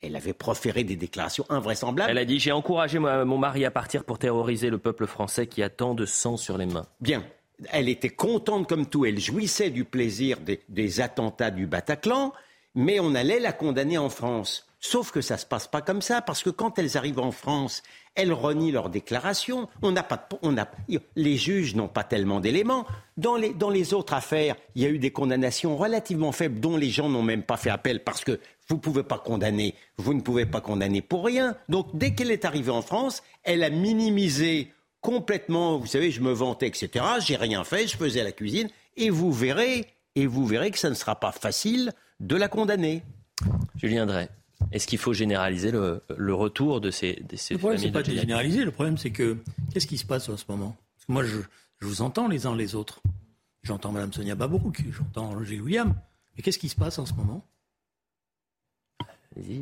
[0.06, 2.10] elle avait proféré des déclarations invraisemblables.
[2.10, 5.62] Elle a dit J'ai encouragé mon mari à partir pour terroriser le peuple français qui
[5.62, 6.86] a tant de sang sur les mains.
[7.00, 7.24] Bien.
[7.70, 9.04] Elle était contente comme tout.
[9.04, 12.32] Elle jouissait du plaisir des, des attentats du Bataclan,
[12.74, 14.66] mais on allait la condamner en France.
[14.86, 17.32] Sauf que ça ne se passe pas comme ça, parce que quand elles arrivent en
[17.32, 17.82] France,
[18.14, 19.66] elles renient leurs déclarations.
[19.80, 20.68] On n'a pas, on a,
[21.16, 22.84] les juges n'ont pas tellement d'éléments.
[23.16, 26.76] Dans les, dans les autres affaires, il y a eu des condamnations relativement faibles dont
[26.76, 30.12] les gens n'ont même pas fait appel parce que vous ne pouvez pas condamner, vous
[30.12, 31.56] ne pouvez pas condamner pour rien.
[31.70, 34.70] Donc dès qu'elle est arrivée en France, elle a minimisé
[35.00, 37.06] complètement, vous savez, je me vantais, etc.
[37.20, 38.68] J'ai rien fait, je faisais la cuisine,
[38.98, 43.02] et vous verrez, et vous verrez que ça ne sera pas facile de la condamner.
[43.76, 44.28] Julien Drey.
[44.72, 48.02] Est-ce qu'il faut généraliser le, le, retour de ces, de ces Le problème, c'est pas
[48.02, 48.64] de généraliser.
[48.64, 49.38] Le problème, c'est que
[49.72, 50.76] qu'est-ce qui se passe en ce moment?
[50.96, 51.38] Parce que Moi, je,
[51.80, 53.00] je, vous entends les uns les autres.
[53.62, 55.94] J'entends Mme Sonia Babouk, j'entends Gilles William.
[56.36, 57.44] Mais qu'est-ce qui se passe en ce moment?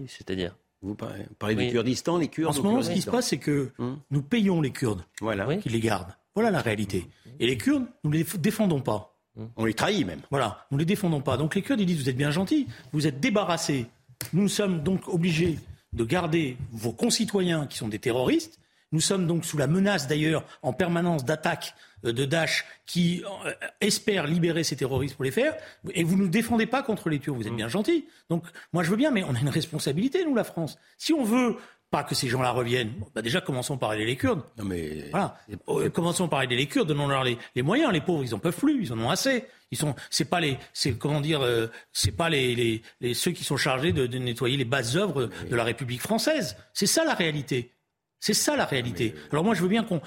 [0.09, 1.67] C'est-à-dire Vous parlez, parlez oui.
[1.67, 3.99] du Kurdistan, les Kurdes En ce moment, ce qui se passe, c'est que hum.
[4.11, 5.57] nous payons les Kurdes voilà.
[5.57, 6.15] qui les gardent.
[6.35, 7.09] Voilà la réalité.
[7.41, 9.17] Et les Kurdes, nous ne les défendons pas.
[9.57, 10.21] On les trahit même.
[10.31, 11.37] Voilà, nous ne les défendons pas.
[11.37, 13.87] Donc les Kurdes, ils disent, vous êtes bien gentils, vous êtes débarrassés.
[14.33, 15.59] Nous sommes donc obligés
[15.93, 18.59] de garder vos concitoyens qui sont des terroristes.
[18.93, 24.27] Nous sommes donc sous la menace d'ailleurs en permanence d'attaques de Daesh qui euh, espèrent
[24.27, 25.57] libérer ces terroristes pour les faire,
[25.95, 28.07] et vous ne nous défendez pas contre les Turcs, vous êtes bien gentils.
[28.29, 30.79] Donc moi je veux bien, mais on a une responsabilité, nous, la France.
[30.99, 31.57] Si on veut
[31.93, 34.43] pas que ces gens-là reviennent, bah déjà commençons par aider les Kurdes.
[34.57, 35.11] Non mais...
[35.11, 35.37] Voilà.
[35.69, 37.93] Euh, commençons par aider les Kurdes, donnons-leur les, les, moyens.
[37.93, 39.45] Les pauvres, ils en peuvent plus, ils en ont assez.
[39.71, 43.33] Ils sont, c'est pas les, c'est comment dire, euh, c'est pas les, les, les, ceux
[43.33, 46.57] qui sont chargés de, de nettoyer les bases œuvres de la République française.
[46.73, 47.73] C'est ça la réalité.
[48.19, 49.15] C'est ça la réalité.
[49.31, 50.05] Alors moi, je veux bien qu'on qu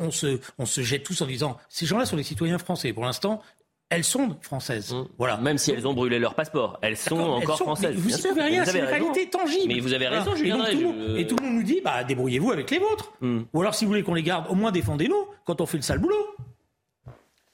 [0.00, 2.92] on se, on se jette tous en disant ces gens-là sont des citoyens français.
[2.92, 3.42] Pour l'instant,
[3.90, 4.92] elles sont françaises.
[4.92, 5.06] Mmh.
[5.16, 5.36] Voilà.
[5.38, 7.96] Même si elles ont brûlé leur passeport, elles sont encore elles sont, françaises.
[7.96, 9.72] Vous ne savez rien, c'est une réalité tangible.
[9.72, 10.64] Mais vous avez raison, Julien.
[10.66, 11.16] Et, tout je...
[11.16, 13.12] et, tout le monde nous dit, bah, débrouillez-vous avec les vôtres.
[13.20, 13.40] Mmh.
[13.52, 15.82] Ou alors, si vous voulez qu'on les garde, au moins défendez-nous quand on fait le
[15.82, 16.36] sale boulot.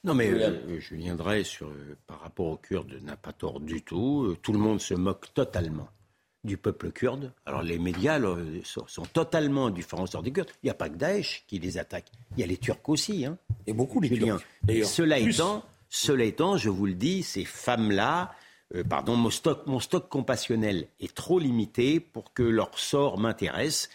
[0.02, 3.80] Non, mais euh, Julien Drey, sur, euh, par rapport aux Kurdes, n'a pas tort du
[3.80, 4.24] tout.
[4.24, 5.88] Euh, tout le monde se moque totalement
[6.42, 7.32] du peuple kurde.
[7.46, 10.50] Alors les médias là, sont, sont, totalement différencieurs des Kurdes.
[10.62, 12.12] Il n'y a pas que Daesh qui les attaque.
[12.36, 13.24] Il y a les Turcs aussi.
[13.24, 13.38] Hein.
[13.66, 14.42] Et beaucoup les Turcs.
[14.68, 15.64] Et cela étant,
[15.96, 18.34] cela étant, je vous le dis, ces femmes-là,
[18.74, 23.88] euh, pardon, mon stock, mon stock compassionnel est trop limité pour que leur sort m'intéresse.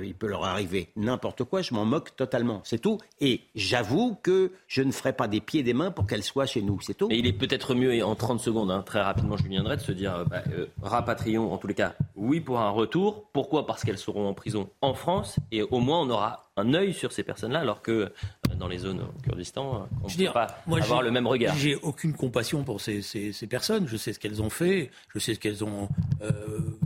[0.00, 2.98] Il peut leur arriver n'importe quoi, je m'en moque totalement, c'est tout.
[3.20, 6.46] Et j'avoue que je ne ferai pas des pieds et des mains pour qu'elles soient
[6.46, 7.08] chez nous, c'est tout.
[7.10, 9.92] Et il est peut-être mieux, en 30 secondes, hein, très rapidement, je viendrai de se
[9.92, 13.24] dire, bah, euh, rapatrions, en tous les cas, oui pour un retour.
[13.32, 13.66] Pourquoi?
[13.66, 17.12] Parce qu'elles seront en prison en France, et au moins on aura un œil sur
[17.12, 20.80] ces personnes-là, alors que euh, dans les zones au Kurdistan, on ne peut pas moi,
[20.80, 21.54] avoir le même regard.
[21.56, 25.18] J'ai aucune compassion pour ces, ces, ces, personnes, je sais ce qu'elles ont fait, je
[25.18, 25.88] sais ce qu'elles ont...
[26.22, 26.78] Euh,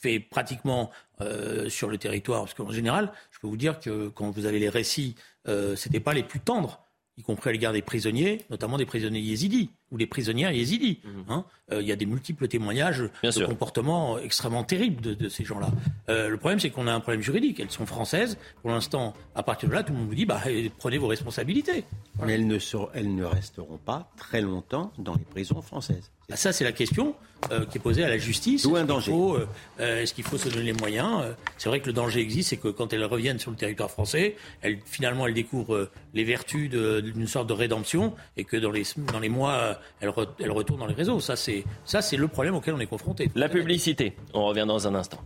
[0.00, 2.42] fait pratiquement euh, sur le territoire.
[2.42, 5.14] Parce qu'en général, je peux vous dire que quand vous avez les récits,
[5.48, 6.84] euh, c'était pas les plus tendres,
[7.16, 11.00] y compris à l'égard des prisonniers, notamment des prisonniers yézidis ou des prisonnières yézidis.
[11.04, 11.24] Il mmh.
[11.28, 11.44] hein.
[11.72, 13.48] euh, y a des multiples témoignages Bien de sûr.
[13.48, 15.68] comportements extrêmement terribles de, de ces gens-là.
[16.08, 17.60] Euh, le problème, c'est qu'on a un problème juridique.
[17.60, 18.36] Elles sont françaises.
[18.62, 20.42] Pour l'instant, à partir de là, tout le monde vous dit bah,
[20.78, 21.84] prenez vos responsabilités.
[22.14, 22.26] Voilà.
[22.26, 26.10] Mais elles ne, seront, elles ne resteront pas très longtemps dans les prisons françaises.
[26.30, 27.14] Ah, ça, c'est la question
[27.52, 28.64] euh, qui est posée à la justice.
[28.64, 29.12] D'où un danger.
[29.12, 29.36] Faut,
[29.78, 32.56] euh, Est-ce qu'il faut se donner les moyens C'est vrai que le danger existe, c'est
[32.56, 37.28] que quand elles reviennent sur le territoire français, elles, finalement, elles découvrent les vertus d'une
[37.28, 40.86] sorte de rédemption et que dans les, dans les mois, elles, re, elles retournent dans
[40.86, 41.20] les réseaux.
[41.20, 43.30] Ça, c'est le problème auquel on est confronté.
[43.34, 44.16] La publicité.
[44.34, 45.18] On revient dans un instant.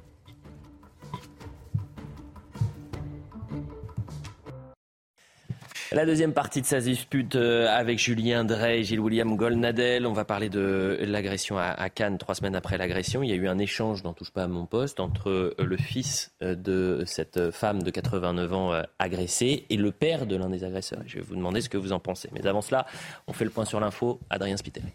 [5.93, 10.07] La deuxième partie de sa dispute euh, avec Julien Drey Gilles William Golnadel.
[10.07, 13.25] On va parler de l'agression à Cannes trois semaines après l'agression.
[13.25, 15.77] Il y a eu un échange n'en Touche pas à mon poste entre euh, le
[15.77, 20.63] fils euh, de cette femme de 89 ans agressée et le père de l'un des
[20.63, 21.03] agresseurs.
[21.07, 22.29] Je vais vous demander ce que vous en pensez.
[22.33, 22.87] Mais avant cela,
[23.27, 24.21] on fait le point sur l'info.
[24.31, 24.93] Adrien Spiteri.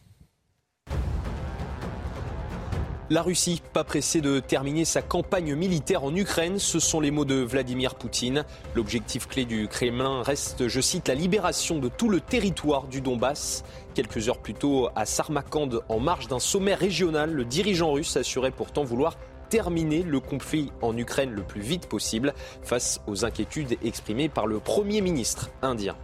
[3.12, 7.24] La Russie, pas pressée de terminer sa campagne militaire en Ukraine, ce sont les mots
[7.24, 8.46] de Vladimir Poutine.
[8.74, 13.64] L'objectif clé du Kremlin reste, je cite, la libération de tout le territoire du Donbass.
[13.94, 18.50] Quelques heures plus tôt, à Sarmakand, en marge d'un sommet régional, le dirigeant russe assurait
[18.50, 19.18] pourtant vouloir
[19.50, 24.60] terminer le conflit en Ukraine le plus vite possible face aux inquiétudes exprimées par le
[24.60, 25.96] Premier ministre indien.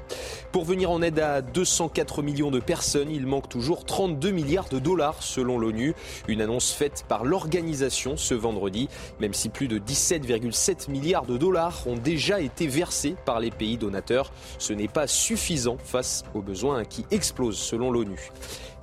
[0.51, 4.79] Pour venir en aide à 204 millions de personnes, il manque toujours 32 milliards de
[4.79, 5.93] dollars selon l'ONU.
[6.27, 11.87] Une annonce faite par l'organisation ce vendredi, même si plus de 17,7 milliards de dollars
[11.87, 14.31] ont déjà été versés par les pays donateurs.
[14.57, 18.31] Ce n'est pas suffisant face aux besoins qui explosent selon l'ONU.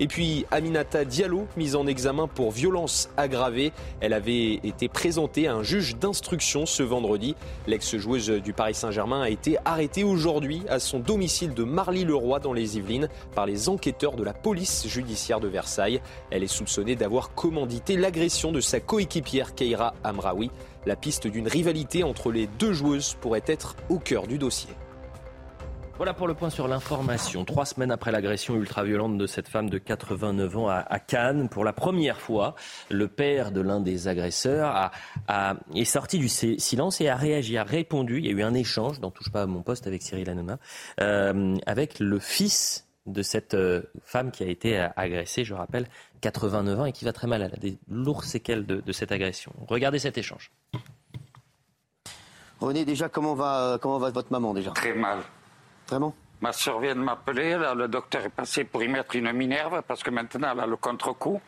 [0.00, 3.72] Et puis Aminata Diallo, mise en examen pour violence aggravée.
[4.00, 7.34] Elle avait été présentée à un juge d'instruction ce vendredi.
[7.66, 12.76] L'ex-joueuse du Paris Saint-Germain a été arrêtée aujourd'hui à son domicile de Marly-le-Roi dans les
[12.76, 16.00] Yvelines par les enquêteurs de la police judiciaire de Versailles.
[16.30, 20.50] Elle est soupçonnée d'avoir commandité l'agression de sa coéquipière Keira Amraoui.
[20.86, 24.70] La piste d'une rivalité entre les deux joueuses pourrait être au cœur du dossier.
[25.98, 27.44] Voilà pour le point sur l'information.
[27.44, 31.72] Trois semaines après l'agression ultra-violente de cette femme de 89 ans à, Cannes, pour la
[31.72, 32.54] première fois,
[32.88, 34.92] le père de l'un des agresseurs
[35.26, 38.18] a, est sorti du silence et a réagi, a répondu.
[38.18, 40.60] Il y a eu un échange, n'en touche pas à mon poste avec Cyril Hanouna,
[41.00, 45.88] euh, avec le fils de cette euh, femme qui a été agressée, je rappelle,
[46.20, 47.42] 89 ans et qui va très mal.
[47.42, 49.52] Elle a des lourdes séquelles de, de cette agression.
[49.66, 50.52] Regardez cet échange.
[52.60, 54.70] René, déjà, comment va, comment va votre maman déjà?
[54.70, 55.18] Très mal.
[55.88, 59.82] Vraiment Ma soeur vient de m'appeler, le docteur est passé pour y mettre une minerve
[59.82, 61.40] parce que maintenant elle a le contre-coup.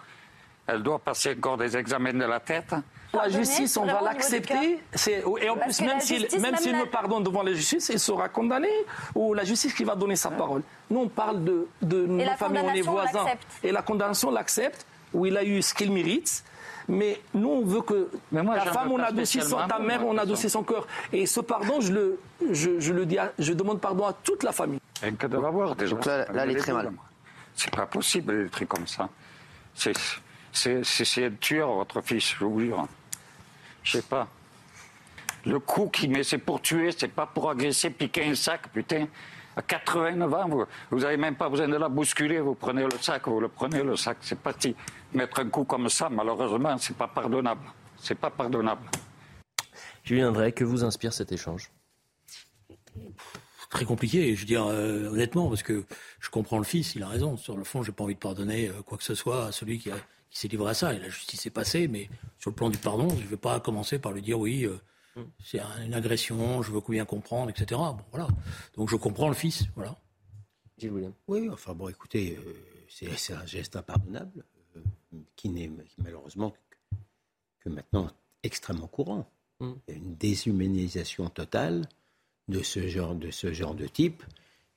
[0.66, 2.74] Elle doit passer encore des examens de la tête.
[3.12, 4.81] La justice, on va l'accepter.
[5.09, 6.26] Et en plus, même s'il
[6.76, 8.68] me pardonne devant la justice, il sera condamné
[9.14, 10.62] ou la justice qui va donner sa parole.
[10.90, 13.26] Nous, on parle de, de nos familles, on est voisins.
[13.64, 16.44] Et la condamnation l'accepte, où il a eu ce qu'il mérite.
[16.88, 20.23] Mais nous, on veut que la femme, on a adouci son, ta mère, on a
[20.23, 20.87] adouci son cœur.
[21.12, 24.81] Et ce pardon, je le, je, le dis, je demande pardon à toute la famille.
[25.03, 25.95] Et que de l'avoir déjà.
[25.95, 26.93] Donc là, là elle est très mal.
[27.55, 29.09] C'est pas possible, des trucs comme ça.
[29.75, 29.97] C'est,
[30.53, 32.87] c'est, c'est un tueur, votre fils, je vous jure.
[33.83, 34.27] Je sais pas.
[35.47, 39.07] Le coup qu'il met, c'est pour tuer, c'est pas pour agresser, piquer un sac, putain.
[39.57, 43.27] À 89 ans, vous n'avez même pas besoin de la bousculer, vous prenez le sac,
[43.27, 44.75] vous le prenez le sac, c'est parti.
[45.13, 47.63] Mettre un coup comme ça, malheureusement, c'est pas pardonnable.
[47.99, 48.83] C'est pas pardonnable.
[50.05, 51.71] Julien Drey, que vous inspire cet échange?
[53.71, 55.85] Très compliqué, je veux dire, euh, honnêtement, parce que
[56.19, 57.37] je comprends le fils, il a raison.
[57.37, 59.79] Sur le fond, j'ai pas envie de pardonner euh, quoi que ce soit à celui
[59.79, 59.91] qui,
[60.31, 60.95] s'est livré à ça.
[60.95, 62.09] Et la justice est passée, mais
[62.39, 64.81] sur le plan du pardon, je ne vais pas commencer par lui dire oui, euh.
[65.42, 67.81] C'est une agression, je veux bien comprendre, etc.
[67.81, 68.29] Bon, voilà.
[68.77, 69.96] Donc je comprends le fils, voilà.
[71.29, 72.38] Oui, enfin bon, écoutez,
[72.88, 74.44] c'est un geste impardonnable
[75.37, 76.53] qui n'est malheureusement
[77.61, 78.11] que, maintenant
[78.42, 79.27] extrêmement courant.
[79.61, 79.73] Mm.
[79.88, 81.87] Il y a une déshumanisation totale
[82.49, 84.23] de ce genre de, ce genre de type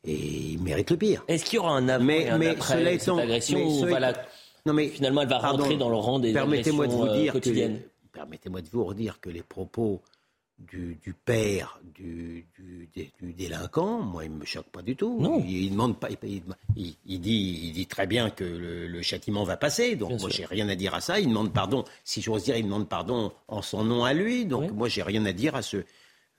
[0.04, 1.24] et il mérite le pire.
[1.28, 3.86] Est-ce qu'il y aura un avant mais, et un mais après cette agression ou
[4.65, 7.34] non, mais, finalement elle va rentrer dans le rang des agressions de vous euh, dire
[7.34, 10.02] quotidiennes Permettez-moi de vous redire que les propos
[10.60, 12.48] du, père du,
[13.22, 15.20] délinquant, moi, il ne me choque pas du tout.
[15.20, 15.44] Non.
[15.48, 19.96] Il, demande pas, il, dit, il dit très bien que le, châtiment va passer.
[19.96, 21.20] Donc, moi, j'ai rien à dire à ça.
[21.20, 21.84] Il demande pardon.
[22.04, 24.46] Si j'ose dire, il demande pardon en son nom à lui.
[24.46, 25.78] Donc, moi, j'ai rien à dire à ce.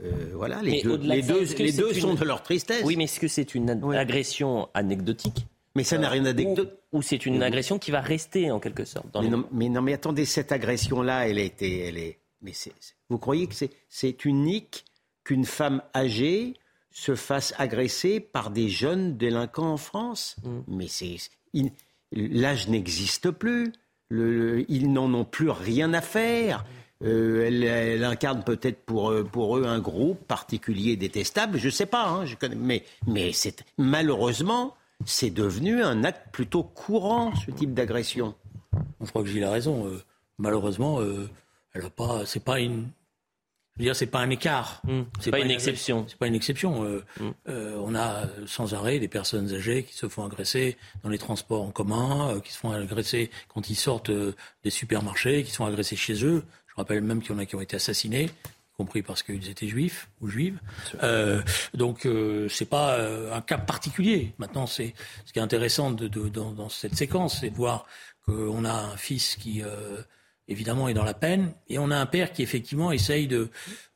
[0.02, 2.82] Euh, voilà, les deux, les deux, les deux sont de leur tristesse.
[2.84, 5.46] Oui, mais est-ce que c'est une agression anecdotique
[5.76, 6.72] mais ça n'a rien d'anecdotique.
[6.92, 9.06] Ou, c'est une agression qui va rester en quelque sorte.
[9.20, 12.52] mais, non, mais, non, mais attendez, cette agression-là, elle, a été, elle, est, mais
[13.08, 13.54] vous croyez que
[13.88, 14.84] c'est unique
[15.24, 16.54] qu'une femme âgée
[16.90, 20.36] se fasse agresser par des jeunes délinquants en France?
[20.44, 20.60] Mm.
[20.68, 21.16] Mais c'est
[22.12, 23.72] l'âge n'existe plus.
[24.10, 26.64] ils n'en ont plus rien à faire.
[27.02, 32.08] Euh, elle, incarne peut-être pour, pour eux un groupe particulier détestable, je ne sais pas,
[32.08, 33.32] hein, je connais, mais, mais
[33.76, 38.34] malheureusement, c'est devenu un acte plutôt courant, ce type d'agression.
[39.00, 39.86] Je crois que Gilles a raison.
[39.86, 40.02] Euh,
[40.38, 41.28] malheureusement, euh,
[41.74, 42.88] elle a pas, c'est pas une,
[43.76, 44.80] je veux dire, c'est pas un écart.
[44.84, 45.02] Mmh.
[45.20, 46.06] c'est pas, une, exception.
[46.08, 46.84] C'est pas une exception.
[46.84, 47.30] Euh, mmh.
[47.48, 51.62] euh, on a sans arrêt des personnes âgées qui se font agresser dans les transports
[51.62, 54.12] en commun, euh, qui se font agresser quand ils sortent
[54.62, 56.44] des supermarchés, qui se font agresser chez eux.
[56.68, 58.30] Je rappelle même qu'il y en a qui ont été assassinés.
[58.76, 60.58] compris parce qu'ils étaient juifs ou juives.
[61.02, 61.42] Euh,
[61.74, 64.34] donc euh, c'est pas euh, un cas particulier.
[64.38, 67.86] Maintenant, c'est ce qui est intéressant de, de, dans, dans, cette séquence, c'est de voir
[68.26, 70.02] qu'on a un fils qui euh,
[70.48, 73.50] évidemment est dans la peine et on a un père qui effectivement essaye de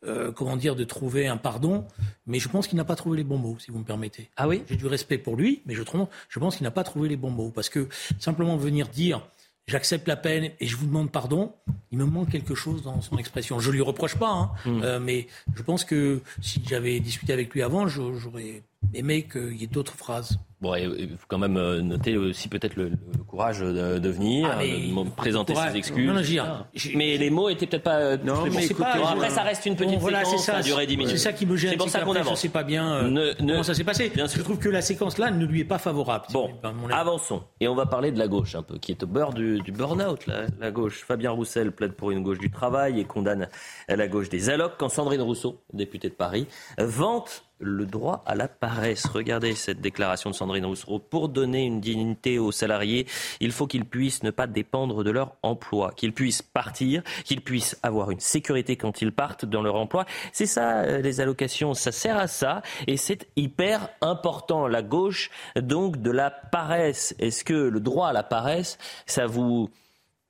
[0.07, 1.87] euh, comment dire de trouver un pardon,
[2.27, 4.31] mais je pense qu'il n'a pas trouvé les bons mots, si vous me permettez.
[4.37, 4.63] Ah oui?
[4.69, 7.17] J'ai du respect pour lui, mais je, trouve, je pense qu'il n'a pas trouvé les
[7.17, 9.27] bons mots parce que simplement venir dire
[9.67, 11.53] j'accepte la peine et je vous demande pardon,
[11.91, 13.61] il me manque quelque chose dans son expression.
[13.61, 14.83] Je lui reproche pas, hein, Mm.
[14.83, 18.63] euh, mais je pense que si j'avais discuté avec lui avant, j'aurais
[18.95, 20.39] aimé qu'il y ait d'autres phrases.
[20.61, 24.49] Bon, il faut quand même euh, noter aussi peut-être le, le courage de, de venir,
[24.53, 25.71] Ah, mais- de présenter courage.
[25.71, 26.05] ses excuses.
[26.09, 26.67] Non, non, Ah.
[26.97, 27.99] mais les mots étaient peut-être pas.
[27.99, 30.45] euh, Non, mais c'est pas- Bon, je- après, ça reste une petite Bon, voilà, séquence,
[30.47, 31.13] ça, ça a duré 10 minutes.
[31.13, 31.71] C'est ça qui me gêne.
[31.71, 32.39] C'est pour ça qu'on avance.
[32.39, 34.11] Je sais pas bien euh, Ne- ne- comment ça s'est passé.
[34.13, 34.39] Bien sûr.
[34.41, 36.25] Je trouve que la séquence-là ne lui est pas favorable.
[36.33, 36.51] Bon,
[36.91, 37.45] avançons.
[37.61, 39.71] Et on va parler de la gauche un peu, qui est au beurre du, du
[39.71, 41.05] burn-out, la, la gauche.
[41.07, 43.49] Fabien Roussel plaide pour une gauche du travail et condamne
[43.89, 48.49] la gauche des allocs quand Sandrine Rousseau, députée de Paris, vante le droit à la
[48.49, 49.07] paresse.
[49.07, 50.99] Regardez cette déclaration de Sandrine Rousseau.
[50.99, 53.07] Pour donner une dignité aux salariés,
[53.41, 57.79] il faut qu'ils puissent ne pas dépendre de leur emploi, qu'ils puissent partir, qu'ils puissent
[57.83, 60.05] avoir une sécurité quand ils partent dans leur emploi.
[60.33, 64.67] C'est ça, euh, les allocations, ça sert à ça et c'est hyper important.
[64.67, 67.15] La gauche, donc, de la paresse.
[67.19, 69.71] Est-ce que le droit à la paresse, ça vous,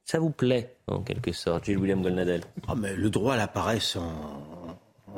[0.04, 2.42] ça vous plaît, en quelque sorte, Gilles William Golnadel?
[2.66, 4.47] Ah, mais le droit à la paresse en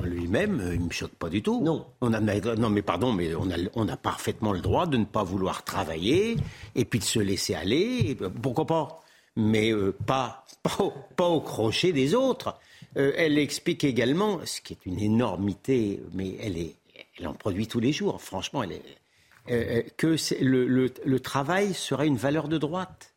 [0.03, 1.61] lui-même, euh, il me choque pas du tout.
[1.63, 1.87] Non.
[2.01, 5.05] On a, non, mais pardon, mais on a, on a parfaitement le droit de ne
[5.05, 6.37] pas vouloir travailler
[6.75, 8.11] et puis de se laisser aller.
[8.11, 9.01] et, pourquoi pas?
[9.37, 12.55] Mais euh, pas, pas, au, pas au crochet des autres.
[12.97, 16.75] Euh, elle explique également, ce qui est une énormité, mais elle, est,
[17.19, 18.21] elle en produit tous les jours.
[18.21, 18.83] Franchement, elle est,
[19.51, 23.15] euh, que c'est- le, le- le travail serait une valeur de droite.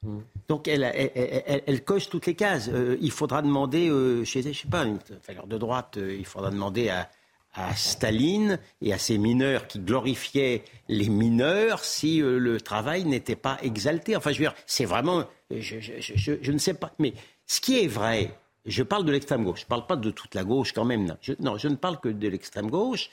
[0.49, 2.69] Donc elle, elle, elle- elle- elle coche toutes les cases.
[2.73, 6.25] Euh, il faudra demander, euh, chez, je sais pas, une valeur de droite, euh, il
[6.25, 7.09] faudra demander à,
[7.53, 13.35] à Staline et à ses mineurs qui glorifiaient les mineurs si euh, le travail n'était
[13.35, 14.15] pas exalté.
[14.15, 17.13] Enfin, je veux dire, c'est vraiment, je, je- je- je- je ne sais pas, mais
[17.45, 20.33] ce qui est vrai, je parle de l'extrême gauche, je ne parle pas de toute
[20.35, 21.15] la gauche quand même.
[21.39, 23.09] Non, je ne parle que de l'extrême gauche.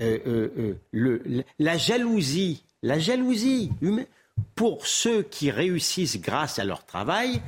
[0.00, 4.06] Euh, euh, euh, le, la jalousie, la jalousie humaine,
[4.54, 7.40] pour ceux qui réussissent grâce à leur travail,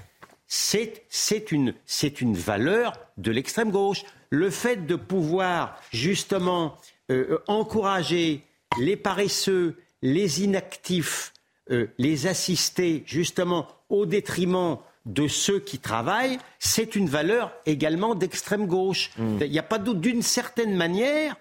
[0.48, 4.02] c'est c'est une, c'est une valeur de l'extrême gauche.
[4.30, 6.76] Le fait de pouvoir justement
[7.10, 8.42] euh, encourager
[8.78, 11.32] les paresseux, les inactifs,
[11.70, 18.66] euh, les assister justement au détriment de ceux qui travaillent, c'est une valeur également d'extrême
[18.66, 19.10] gauche.
[19.18, 21.36] Il n'y a pas doute, d'une certaine manière,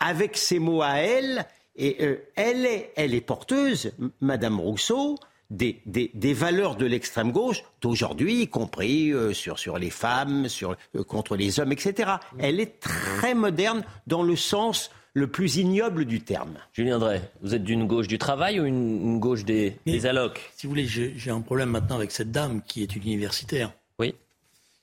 [0.00, 5.18] avec ses mots à elle, et euh, elle, est, elle est porteuse, Madame Rousseau,
[5.50, 10.48] des, des, des valeurs de l'extrême gauche d'aujourd'hui, y compris euh, sur, sur les femmes,
[10.48, 12.12] sur, euh, contre les hommes, etc.
[12.38, 16.54] Elle est très moderne dans le sens le plus ignoble du terme.
[16.72, 20.40] Julien Drey, vous êtes d'une gauche du travail ou une, une gauche des, des allocs?
[20.56, 23.72] Si vous voulez, j'ai j'ai un problème maintenant avec cette dame qui est universitaire.
[24.00, 24.14] Oui.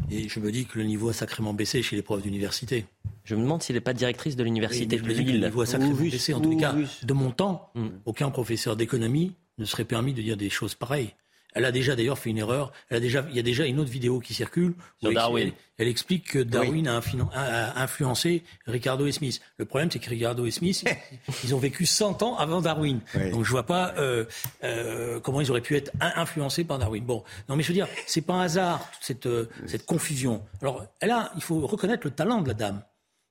[0.09, 2.85] Et je me dis que le niveau a sacrément baissé chez les profs d'université.
[3.23, 5.25] Je me demande s'il n'est pas directrice de l'université Oui, de mais je me dis
[5.25, 5.41] que Lille.
[5.41, 6.33] Le niveau a sacrément baissé.
[6.33, 7.87] En tous les cas, de mon temps, Mm.
[8.05, 11.11] aucun professeur d'économie ne serait permis de dire des choses pareilles.
[11.53, 12.71] Elle a déjà d'ailleurs fait une erreur.
[12.89, 14.73] Elle a déjà, il y a déjà une autre vidéo qui circule.
[15.03, 15.47] où elle- Darwin.
[15.47, 19.41] Elle, elle explique que Darwin a, infinu- a- a influencé Ricardo et Smith.
[19.57, 20.85] Le problème, c'est que Ricardo et Smith,
[21.43, 23.01] ils, ont vécu 100 ans avant Darwin.
[23.15, 23.31] Oui.
[23.31, 24.23] Donc je vois pas euh,
[24.63, 27.03] euh, comment ils auraient pu être in- influencés par Darwin.
[27.03, 30.43] Bon, non, mais je veux dire, c'est pas un hasard toute cette, euh, cette confusion.
[30.61, 32.81] Alors, elle a, il faut reconnaître le talent de la dame.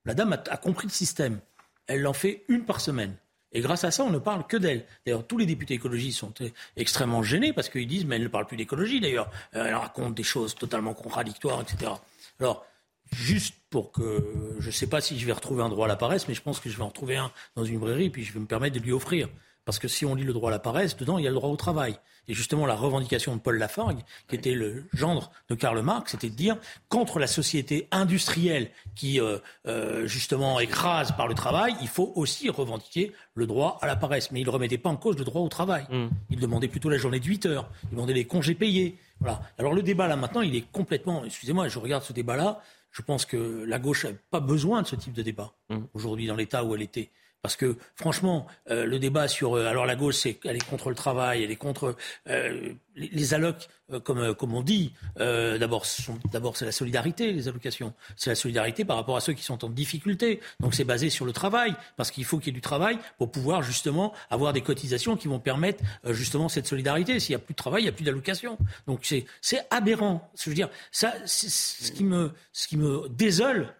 [0.05, 1.39] La dame a, compris le système.
[1.87, 3.15] Elle en fait une par semaine.
[3.53, 4.85] Et grâce à ça, on ne parle que d'elle.
[5.05, 6.33] D'ailleurs, tous les députés écologistes sont
[6.77, 9.29] extrêmement gênés parce qu'ils disent, mais elle ne parle plus d'écologie d'ailleurs.
[9.55, 11.91] Euh, Elle raconte des choses totalement contradictoires, etc.
[12.39, 12.65] Alors,
[13.11, 15.97] juste pour que, je ne sais pas si je vais retrouver un droit à la
[15.97, 18.33] paresse, mais je pense que je vais en retrouver un dans une librairie, puis je
[18.33, 19.27] vais me permettre de lui offrir.
[19.65, 21.35] Parce que si on lit le droit à la paresse, dedans, il y a le
[21.35, 21.95] droit au travail.
[22.27, 26.29] Et justement, la revendication de Paul Lafargue, qui était le gendre de Karl Marx, c'était
[26.29, 26.57] de dire
[26.89, 32.49] contre la société industrielle qui, euh, euh, justement, écrase par le travail, il faut aussi
[32.49, 34.31] revendiquer le droit à la paresse.
[34.31, 35.85] Mais il ne remettait pas en cause le droit au travail.
[36.29, 37.69] Il demandait plutôt la journée de 8 heures.
[37.85, 38.97] Il demandait les congés payés.
[39.19, 39.41] Voilà.
[39.57, 41.25] Alors le débat, là, maintenant, il est complètement...
[41.25, 42.61] Excusez-moi, je regarde ce débat-là.
[42.91, 45.53] Je pense que la gauche n'a pas besoin de ce type de débat
[45.93, 47.09] aujourd'hui dans l'état où elle était.
[47.41, 50.89] Parce que franchement, euh, le débat sur euh, alors la gauche, c'est elle est contre
[50.89, 51.95] le travail, elle est contre
[52.29, 54.93] euh, les, les allocs, euh, comme euh, comme on dit.
[55.19, 55.83] Euh, d'abord,
[56.31, 57.95] d'abord c'est la solidarité, les allocations.
[58.15, 60.39] C'est la solidarité par rapport à ceux qui sont en difficulté.
[60.59, 63.31] Donc c'est basé sur le travail, parce qu'il faut qu'il y ait du travail pour
[63.31, 67.19] pouvoir justement avoir des cotisations qui vont permettre justement cette solidarité.
[67.19, 68.59] S'il y a plus de travail, il y a plus d'allocation.
[68.85, 70.29] Donc c'est c'est aberrant.
[70.37, 73.73] Je veux dire, ça, ce qui me ce qui me désole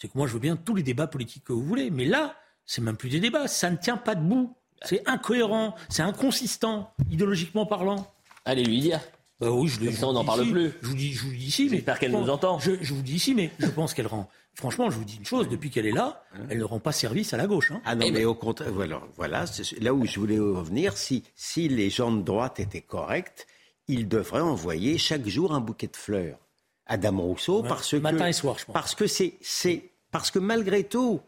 [0.00, 2.36] c'est que moi je veux bien tous les débats politiques que vous voulez, mais là,
[2.68, 4.54] c'est même plus des débats, ça ne tient pas debout.
[4.84, 8.06] C'est incohérent, c'est inconsistant, idéologiquement parlant.
[8.44, 9.00] Allez lui dire.
[9.40, 10.72] Bah oui, je, ça, on n'en parle plus.
[10.82, 12.58] Je vous dis, je vous dis ici, mais j'espère qu'elle nous entend.
[12.58, 14.28] Je, je, vous dis ici, mais je pense qu'elle rend.
[14.54, 17.32] Franchement, je vous dis une chose, depuis qu'elle est là, elle ne rend pas service
[17.32, 17.70] à la gauche.
[17.70, 17.80] Hein.
[17.84, 19.44] Ah non, mais au contraire, voilà, voilà
[19.80, 20.96] là où je voulais revenir.
[20.96, 23.46] Si, si les gens de droite étaient corrects,
[23.86, 26.38] ils devraient envoyer chaque jour un bouquet de fleurs
[26.86, 28.74] à Dame Rousseau parce matin que et soir, je pense.
[28.74, 31.20] parce que c'est c'est parce que malgré tout,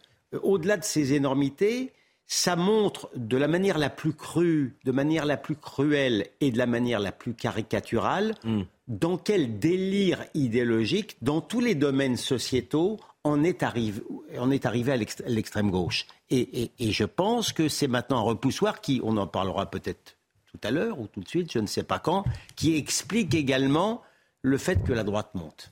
[0.43, 1.93] au-delà de ces énormités,
[2.27, 6.59] ça montre de la manière la plus crue, de manière la plus cruelle et de
[6.59, 8.63] la manière la plus caricaturale Hmm.
[8.87, 14.01] dans quel délire idéologique, dans tous les domaines sociétaux, on est arrivé,
[14.39, 16.07] on est arrivé à l'ex- à l'extrême gauche.
[16.31, 20.17] Et, et- et je pense que c'est maintenant un repoussoir qui, on en parlera peut-être
[20.47, 22.25] tout à l'heure ou tout de suite, je ne sais pas quand,
[22.57, 24.03] qui explique également
[24.43, 25.71] le fait que la droite monte.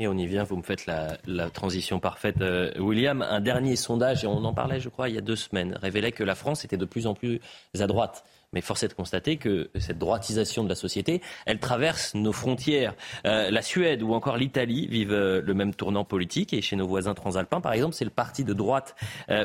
[0.00, 2.40] Et on y vient, vous me faites la, transition parfaite.
[2.40, 5.34] Euh, William, un dernier sondage, et on en parlait je crois il y a deux
[5.34, 7.40] semaines, révélait que la France était de plus en plus
[7.76, 8.24] à droite.
[8.52, 12.94] Mais force est de constater que cette droitisation de la société, elle traverse nos frontières.
[13.26, 16.54] Euh, la Suède ou encore l'Italie vivent euh, le même tournant politique.
[16.54, 18.94] Et chez nos voisins transalpins, par exemple, c'est le parti de droite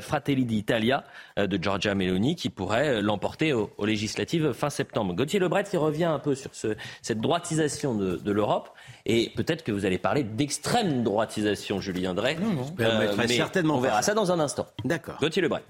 [0.02, 1.04] Fratelli d'Italia
[1.36, 5.14] de Giorgia Meloni qui pourrait l'emporter aux, législatives fin septembre.
[5.16, 8.70] Gauthier Lebret qui revient un peu sur ce, cette droitisation de l'Europe.
[9.06, 12.38] Et peut-être que vous allez parler d'extrême droitisation, Julien Drey.
[12.38, 14.68] Je permettrai mais certainement on verra ça dans un instant.
[14.86, 15.18] D'accord.
[15.20, 15.64] Gauthier Lebret.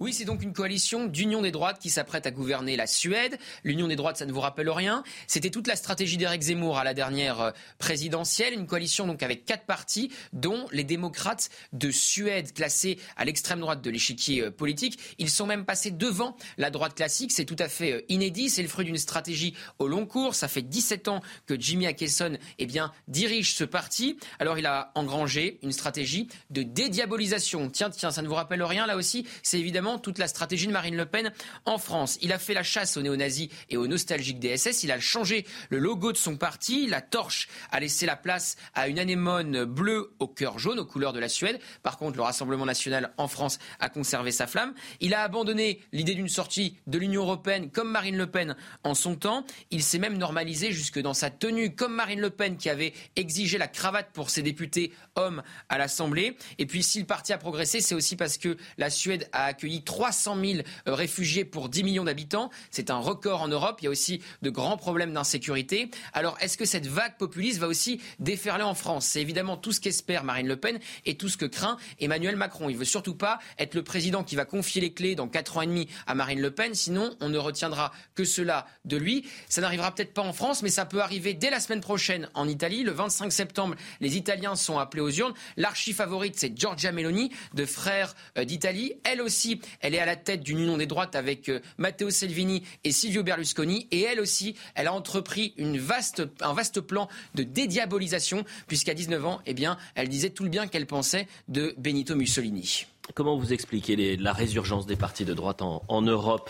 [0.00, 3.36] Oui, c'est donc une coalition d'union des droites qui s'apprête à gouverner la Suède.
[3.64, 5.04] L'union des droites, ça ne vous rappelle rien.
[5.26, 8.54] C'était toute la stratégie d'Éric Zemmour à la dernière euh, présidentielle.
[8.54, 13.82] Une coalition donc avec quatre partis, dont les démocrates de Suède, classés à l'extrême droite
[13.82, 14.98] de l'échiquier euh, politique.
[15.18, 17.30] Ils sont même passés devant la droite classique.
[17.30, 18.48] C'est tout à fait euh, inédit.
[18.48, 20.34] C'est le fruit d'une stratégie au long cours.
[20.34, 24.16] Ça fait 17 ans que Jimmy Akeson eh bien, dirige ce parti.
[24.38, 27.68] Alors il a engrangé une stratégie de dédiabolisation.
[27.68, 29.26] Tiens, tiens, ça ne vous rappelle rien là aussi?
[29.42, 31.32] C'est évidemment toute la stratégie de Marine Le Pen
[31.64, 32.18] en France.
[32.22, 34.84] Il a fait la chasse aux néo-nazis et aux nostalgiques des SS.
[34.84, 36.86] Il a changé le logo de son parti.
[36.86, 41.12] La torche a laissé la place à une anémone bleue au cœur jaune, aux couleurs
[41.12, 41.58] de la Suède.
[41.82, 44.74] Par contre, le Rassemblement national en France a conservé sa flamme.
[45.00, 49.16] Il a abandonné l'idée d'une sortie de l'Union européenne comme Marine Le Pen en son
[49.16, 49.44] temps.
[49.70, 53.58] Il s'est même normalisé jusque dans sa tenue comme Marine Le Pen qui avait exigé
[53.58, 56.36] la cravate pour ses députés hommes à l'Assemblée.
[56.58, 59.79] Et puis si le parti a progressé, c'est aussi parce que la Suède a accueilli
[59.82, 62.50] 300 000 euh, réfugiés pour 10 millions d'habitants.
[62.70, 63.78] C'est un record en Europe.
[63.80, 65.90] Il y a aussi de grands problèmes d'insécurité.
[66.12, 69.06] Alors est-ce que cette vague populiste va aussi déferler en France?
[69.06, 72.68] C'est évidemment tout ce qu'espère Marine Le Pen et tout ce que craint Emmanuel Macron.
[72.68, 75.62] Il veut surtout pas être le président qui va confier les clés dans 4 ans
[75.62, 79.26] et demi à Marine Le Pen, sinon on ne retiendra que cela de lui.
[79.48, 82.48] Ça n'arrivera peut-être pas en France, mais ça peut arriver dès la semaine prochaine en
[82.48, 82.82] Italie.
[82.82, 85.34] Le 25 septembre, les Italiens sont appelés aux urnes.
[85.56, 88.94] L'archi favorite, c'est Giorgia Meloni, de Frères euh, d'Italie.
[89.04, 92.62] Elle aussi, elle est à la tête d'une union des droites avec euh, Matteo Salvini
[92.84, 93.86] et Silvio Berlusconi.
[93.90, 99.24] Et elle aussi, elle a entrepris une vaste, un vaste plan de dédiabolisation, puisqu'à 19
[99.26, 102.86] ans, eh bien, elle disait tout le bien qu'elle pensait de Benito Mussolini.
[103.14, 106.48] Comment vous expliquez les- la résurgence des partis de droite en, en Europe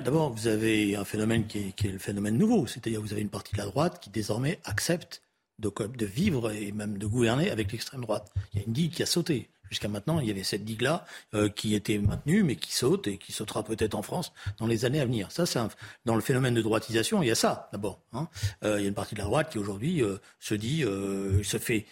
[0.00, 3.22] d'abord- vous avez un phénomène qui est, qui est le phénomène nouveau, c'est-à-dire vous avez
[3.22, 5.22] une partie de la droite qui désormais accepte
[5.60, 8.32] de, de vivre et même de gouverner avec l'extrême droite.
[8.52, 9.48] Il y a une digue qui a sauté.
[9.74, 11.04] Jusqu'à maintenant, il y avait cette digue-là
[11.34, 14.84] euh, qui était maintenue, mais qui saute et qui sautera peut-être en France dans les
[14.84, 15.32] années à venir.
[15.32, 15.58] Ça, c'est
[16.04, 18.00] dans le phénomène de droitisation, il y a ça d'abord.
[18.12, 18.28] hein.
[18.62, 21.58] Euh, il y a une partie de la droite qui aujourd'hui euh, se dit, se
[21.58, 21.86] fait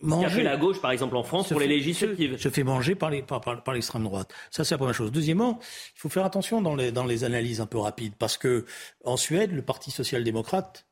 [0.00, 2.36] manger la gauche, par exemple, en France, pour les législatives.
[2.38, 4.32] Se, se fait manger par, les, par, par- par l'extrême droite.
[4.50, 5.12] Ça, c'est la première chose.
[5.12, 8.64] Deuxièmement, il faut faire attention dans les, dans les analyses un peu rapides, parce que
[9.04, 10.86] en Suède, le Parti social-démocrate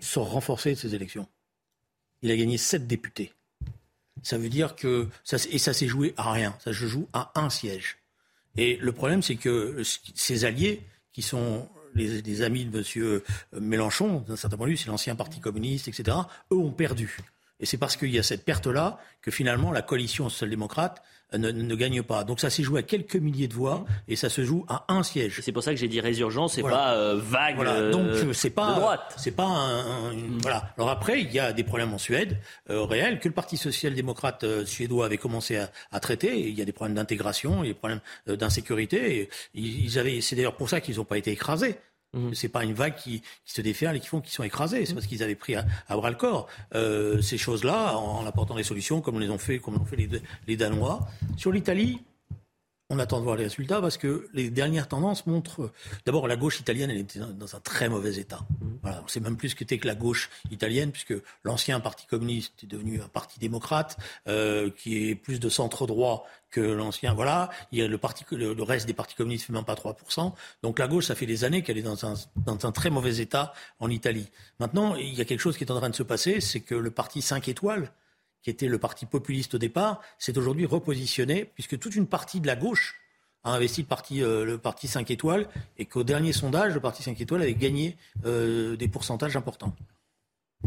[0.00, 1.26] sort renforcé de ces élections.
[2.22, 3.32] Il a gagné sept députés.
[4.22, 6.54] Ça veut dire que ça, et ça s'est joué à rien.
[6.60, 7.98] Ça se joue à un siège.
[8.56, 9.82] Et le problème, c'est que
[10.14, 10.82] ses alliés,
[11.12, 13.20] qui sont les, amis de M.
[13.60, 16.16] Mélenchon, d'un certain point de vue, c'est l'ancien Parti communiste, etc.,
[16.52, 17.18] eux ont perdu.
[17.62, 21.00] Et c'est parce qu'il y a cette perte-là que finalement la coalition social-démocrate
[21.32, 22.24] euh, ne, ne gagne pas.
[22.24, 25.02] Donc ça s'est joué à quelques milliers de voix et ça se joue à un
[25.02, 25.40] siège.
[25.42, 26.76] C'est pour ça que j'ai dit résurgence, c'est Voilà.
[26.76, 27.72] pas euh, vague Voilà.
[27.74, 30.74] euh, Donc euh, c'est pas c'est pas un, un- une- voilà.
[30.76, 32.36] Alors après il y a des problèmes en Suède
[32.68, 36.36] euh, réels que le Parti social-démocrate suédois avait commencé à, à traiter.
[36.48, 39.28] Il y a des problèmes d'intégration, il y a des problèmes d'insécurité.
[39.54, 41.76] Ils avaient c'est d'ailleurs pour ça qu'ils n'ont pas été écrasés.
[42.34, 44.84] C'est pas une vague qui, qui se déferle et qui font qu'ils sont écrasés.
[44.84, 48.26] C'est parce qu'ils avaient pris à, à bras le corps euh, ces choses-là en, en
[48.26, 50.08] apportant des solutions comme les ont fait comme l'ont fait les,
[50.46, 51.00] les Danois.
[51.38, 52.00] Sur l'Italie,
[52.92, 55.72] on attend de voir les résultats parce que les dernières tendances montrent.
[56.04, 58.40] D'abord, la gauche italienne, elle était dans un très mauvais état.
[58.82, 62.52] Voilà, on sait même plus ce qu'était que la gauche italienne, puisque l'ancien Parti communiste
[62.62, 63.96] est devenu un parti démocrate
[64.28, 67.14] euh, qui est plus de centre droit que l'ancien.
[67.14, 70.34] Voilà, il y a le, parti, le, reste des partis communistes fait même pas 3%.
[70.62, 73.20] Donc la gauche, ça fait des années qu'elle est dans un, dans un très mauvais
[73.20, 74.28] état en Italie.
[74.60, 76.74] Maintenant, il y a quelque chose qui est en train de se passer, c'est que
[76.74, 77.90] le parti 5 étoiles,
[78.42, 82.46] qui était le parti populiste au départ, s'est aujourd'hui repositionné, puisque toute une partie de
[82.46, 83.00] la gauche
[83.44, 87.02] a investi le parti, euh, le parti 5 étoiles, et qu'au dernier sondage, le parti
[87.02, 89.74] 5 étoiles avait gagné euh, des pourcentages importants.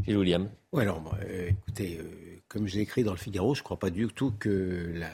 [0.03, 0.49] Gilles William.
[0.73, 1.99] Oui, alors, euh, écoutez,
[2.47, 5.09] comme je l'ai écrit dans le Figaro, je ne crois pas du tout que la,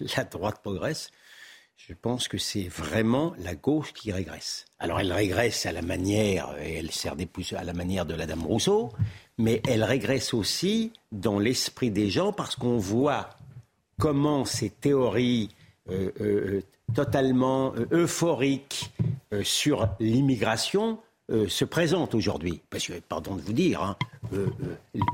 [0.16, 1.10] la droite progresse.
[1.76, 4.66] Je pense que c'est vraiment la gauche qui régresse.
[4.78, 8.14] Alors elle régresse à la manière, et elle sert des pouces à la manière de
[8.14, 8.92] la Dame Rousseau,
[9.40, 13.30] mais elle régresse aussi dans l'esprit des gens parce qu'on voit
[13.98, 15.48] comment ces théories
[15.90, 16.62] euh, euh,
[16.94, 18.92] totalement euh, euphoriques
[19.42, 20.98] sur l'immigration
[21.46, 22.60] se présentent aujourd'hui.
[23.08, 23.96] Pardon de vous dire, hein,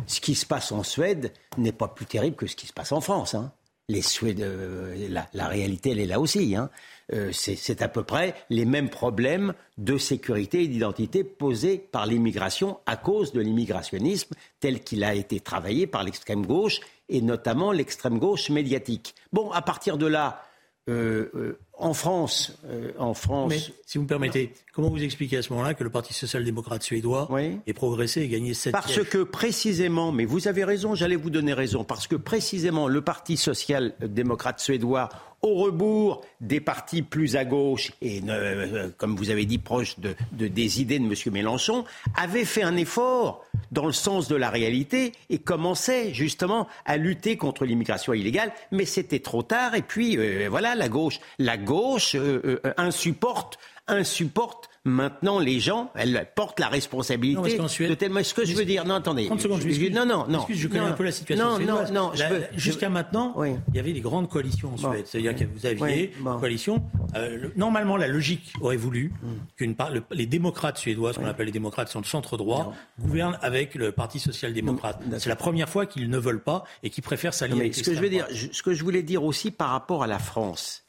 [0.06, 2.92] ce qui se passe en Suède n'est pas plus terrible que ce qui se passe
[2.92, 3.34] en France.
[3.34, 3.52] Hein.
[3.90, 6.56] La, réalité, elle est là aussi.
[6.56, 6.70] Hein.
[7.12, 12.80] Euh, c'est à peu près les mêmes problèmes de sécurité et d'identité posés par l'immigration
[12.84, 18.18] à cause de l'immigrationnisme tel qu'il a été travaillé par l'extrême gauche et notamment l'extrême
[18.18, 19.14] gauche médiatique.
[19.32, 20.42] Bon, à partir de là,
[20.88, 22.58] euh, euh, en France,
[22.98, 23.50] en France.
[23.50, 26.82] Mais si vous me permettez, comment vous expliquez à ce moment-là que le Parti social-démocrate
[26.82, 27.28] suédois
[27.66, 31.52] ait progressé et gagné 7 Parce que précisément, mais vous avez raison, j'allais vous donner
[31.52, 35.10] raison, parce que précisément le Parti social-démocrate suédois
[35.46, 40.14] au rebours des partis plus à gauche et, euh, comme vous avez dit, proches de,
[40.32, 41.14] des idées de M.
[41.32, 41.84] Mélenchon,
[42.16, 47.36] avait fait un effort dans le sens de la réalité et commençait justement à lutter
[47.36, 49.74] contre l'immigration illégale, mais c'était trop tard.
[49.74, 53.58] Et puis euh, voilà, la gauche, la gauche euh, insupporte,
[53.88, 58.22] insupporte Maintenant, les gens, elles portent la responsabilité non, de tellement.
[58.22, 59.26] Ce que je veux dire, non, attendez.
[59.26, 60.46] 30 secondes, je, non, non, non.
[60.48, 61.58] je connais un peu la situation.
[61.58, 62.12] Non, non, non.
[62.54, 65.04] Jusqu'à maintenant, il y avait des grandes coalitions en Suède.
[65.06, 66.84] C'est-à-dire que vous aviez une coalition.
[67.16, 69.28] Euh, normalement, la logique aurait voulu mm.
[69.56, 73.38] qu'une part, les démocrates suédois, ce qu'on appelle les démocrates, sont de centre droit, gouvernent
[73.42, 75.00] avec le Parti social-démocrate.
[75.18, 77.94] C'est la première fois qu'ils ne veulent pas et qu'ils préfèrent s'allier avec ce que
[77.94, 80.85] je veux dire, ce que je voulais dire aussi par rapport à la France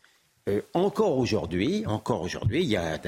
[0.47, 2.99] euh, encore aujourd'hui, encore aujourd'hui, il y a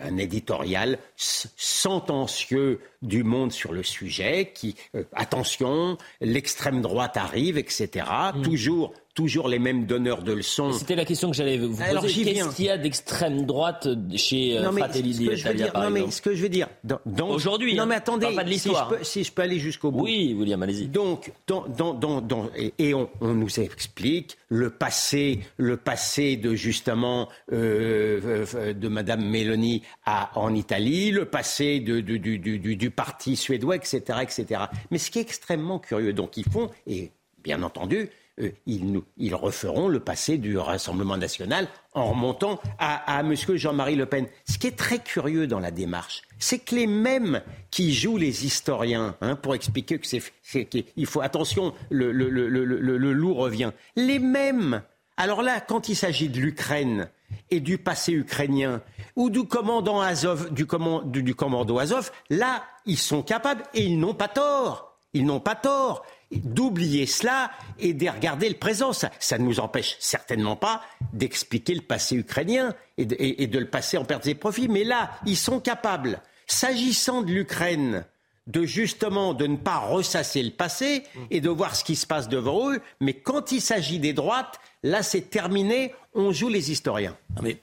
[0.00, 8.06] un, éditorial sentencieux du Monde sur le sujet qui, euh, attention, l'extrême droite arrive, etc.
[8.34, 8.42] Mm.
[8.42, 10.70] Toujours toujours les mêmes donneurs de leçons.
[10.70, 12.22] C'était la question que j'allais vous poser.
[12.22, 16.36] Qu'est-ce qu'il y a d'extrême droite chez euh, Fratelli d'Italia, par non, mais ce que
[16.36, 16.68] je veux dire,
[17.20, 20.04] aujourd'hui, non mais attendez, pas de si, je peux, si je peux aller jusqu'au bout.
[20.04, 20.86] Oui, William, allez-y.
[20.86, 22.48] Donc, dans, dans, dans,
[22.78, 29.28] et, on, on, nous explique le passé, le passé de justement euh, euh de Madame
[29.28, 34.62] Meloni à, en Italie, le passé de, du, du, du, du parti suédois, etc., etc.
[34.92, 37.10] Mais ce qui est extrêmement curieux, donc ils font, et
[37.42, 38.10] bien entendu,
[38.40, 43.34] euh, ils, referont le passé du Rassemblement national en remontant à, M.
[43.34, 44.26] Jean-Marie Le Pen.
[44.48, 48.46] Ce qui est très curieux dans la démarche, c'est que les mêmes qui jouent les
[48.46, 53.72] historiens hein, pour expliquer que c'est qu'il faut attention, le, le, le, loup revient.
[53.96, 54.82] Les mêmes.
[55.16, 57.08] Alors là, quand il s'agit de l'Ukraine
[57.50, 58.82] et du passé ukrainien
[59.16, 60.66] ou du commandant Azov, du,
[61.22, 64.96] du commando Azov, là, ils sont capables et ils n'ont pas tort.
[65.14, 68.92] Ils n'ont pas tort d'oublier cela et de regarder le présent.
[68.92, 74.04] Ça, ne nous empêche certainement pas d'expliquer le passé ukrainien et de, le passer en
[74.04, 74.68] perte et profits.
[74.68, 78.04] Mais là, ils sont capables, s'agissant de l'Ukraine,
[78.46, 82.28] de justement de ne pas ressasser le passé et de voir ce qui se passe
[82.28, 82.80] devant eux.
[83.00, 85.94] Mais quand il s'agit des droites, là, c'est terminé.
[86.14, 87.16] On joue les historiens.
[87.42, 87.60] mais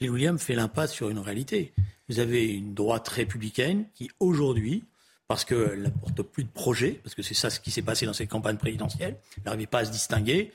[0.00, 1.72] William fait l'impasse sur une réalité.
[2.08, 4.84] Vous avez une droite républicaine qui, aujourd'hui,
[5.28, 8.14] parce qu'elle n'apporte plus de projet, parce que c'est ça ce qui s'est passé dans
[8.14, 9.16] cette campagne présidentielle.
[9.36, 10.52] Elle n'arrivait pas à se distinguer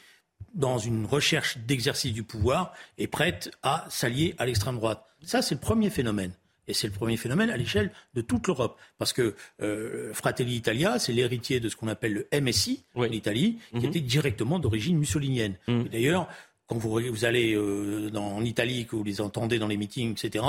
[0.56, 5.06] dans une recherche d'exercice du pouvoir et prête à s'allier à l'extrême droite.
[5.24, 6.34] Ça, c'est le premier phénomène.
[6.68, 8.80] Et c'est le premier phénomène à l'échelle de toute l'Europe.
[8.98, 13.60] Parce que euh, Fratelli Italia, c'est l'héritier de ce qu'on appelle le MSI en Italie,
[13.72, 13.86] qui mhm.
[13.86, 15.56] était directement d'origine mussolinienne.
[15.68, 15.90] Mhm.
[15.90, 16.30] D'ailleurs,
[16.68, 20.46] quand vous, allez euh, en Italie, que vous les entendez dans les meetings, etc.,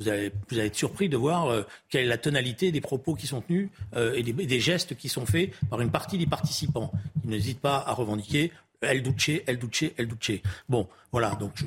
[0.00, 3.42] vous allez, être surpris de voir euh, quelle est la tonalité des propos qui sont
[3.42, 6.90] tenus euh, et, des, gestes qui sont faits par une partie des participants,
[7.20, 8.50] qui n'hésitent pas à revendiquer
[8.80, 10.40] El Duce, El Duce, El Duce.
[10.68, 11.34] Bon, voilà.
[11.34, 11.64] Donc,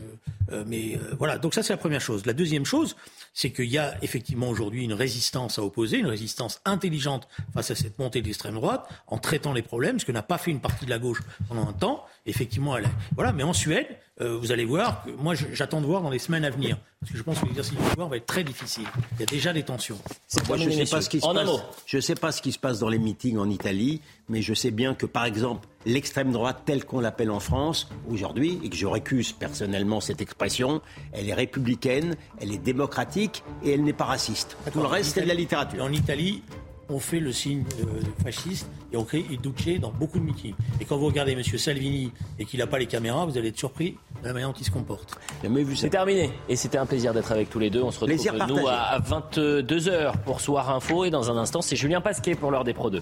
[0.65, 1.37] mais voilà.
[1.37, 2.25] Donc ça, c'est la première chose.
[2.25, 2.95] La deuxième chose,
[3.33, 7.75] c'est qu'il y a effectivement aujourd'hui une résistance à opposer, une résistance intelligente face à
[7.75, 10.61] cette montée de l'extrême droite, en traitant les problèmes, ce que n'a pas fait une
[10.61, 12.05] partie de la gauche pendant un temps.
[12.25, 13.31] Effectivement, elle voilà.
[13.31, 13.87] Mais en Suède,
[14.21, 16.77] euh, vous allez voir, que moi j'attends de voir dans les semaines à venir.
[16.99, 18.85] Parce que je pense que l'exercice du pouvoir va être très difficile.
[19.13, 19.97] Il y a déjà des tensions.
[20.47, 21.49] Moi, je ne sais pas ce qui se passe.
[21.87, 24.69] Je sais pas ce qui se passe dans les meetings en Italie, mais je sais
[24.69, 28.85] bien que, par exemple, l'extrême droite telle qu'on l'appelle en France aujourd'hui, et que je
[28.85, 30.81] récuse personnellement cette expression,
[31.13, 34.55] elle est républicaine, elle est démocratique et elle n'est pas raciste.
[34.71, 35.83] Tout le reste, c'est de la littérature.
[35.83, 36.43] En Italie,
[36.91, 37.63] on fait le signe
[38.23, 40.53] fasciste et on crée il Duce dans beaucoup de meetings.
[40.79, 41.43] Et quand vous regardez M.
[41.43, 44.55] Salvini et qu'il n'a pas les caméras, vous allez être surpris de la manière dont
[44.59, 45.17] il se comporte.
[45.75, 46.31] C'est terminé.
[46.49, 47.81] Et c'était un plaisir d'être avec tous les deux.
[47.81, 51.05] On se retrouve nous à 22h pour Soir Info.
[51.05, 53.01] Et dans un instant, c'est Julien Pasquet pour l'heure des Pro 2.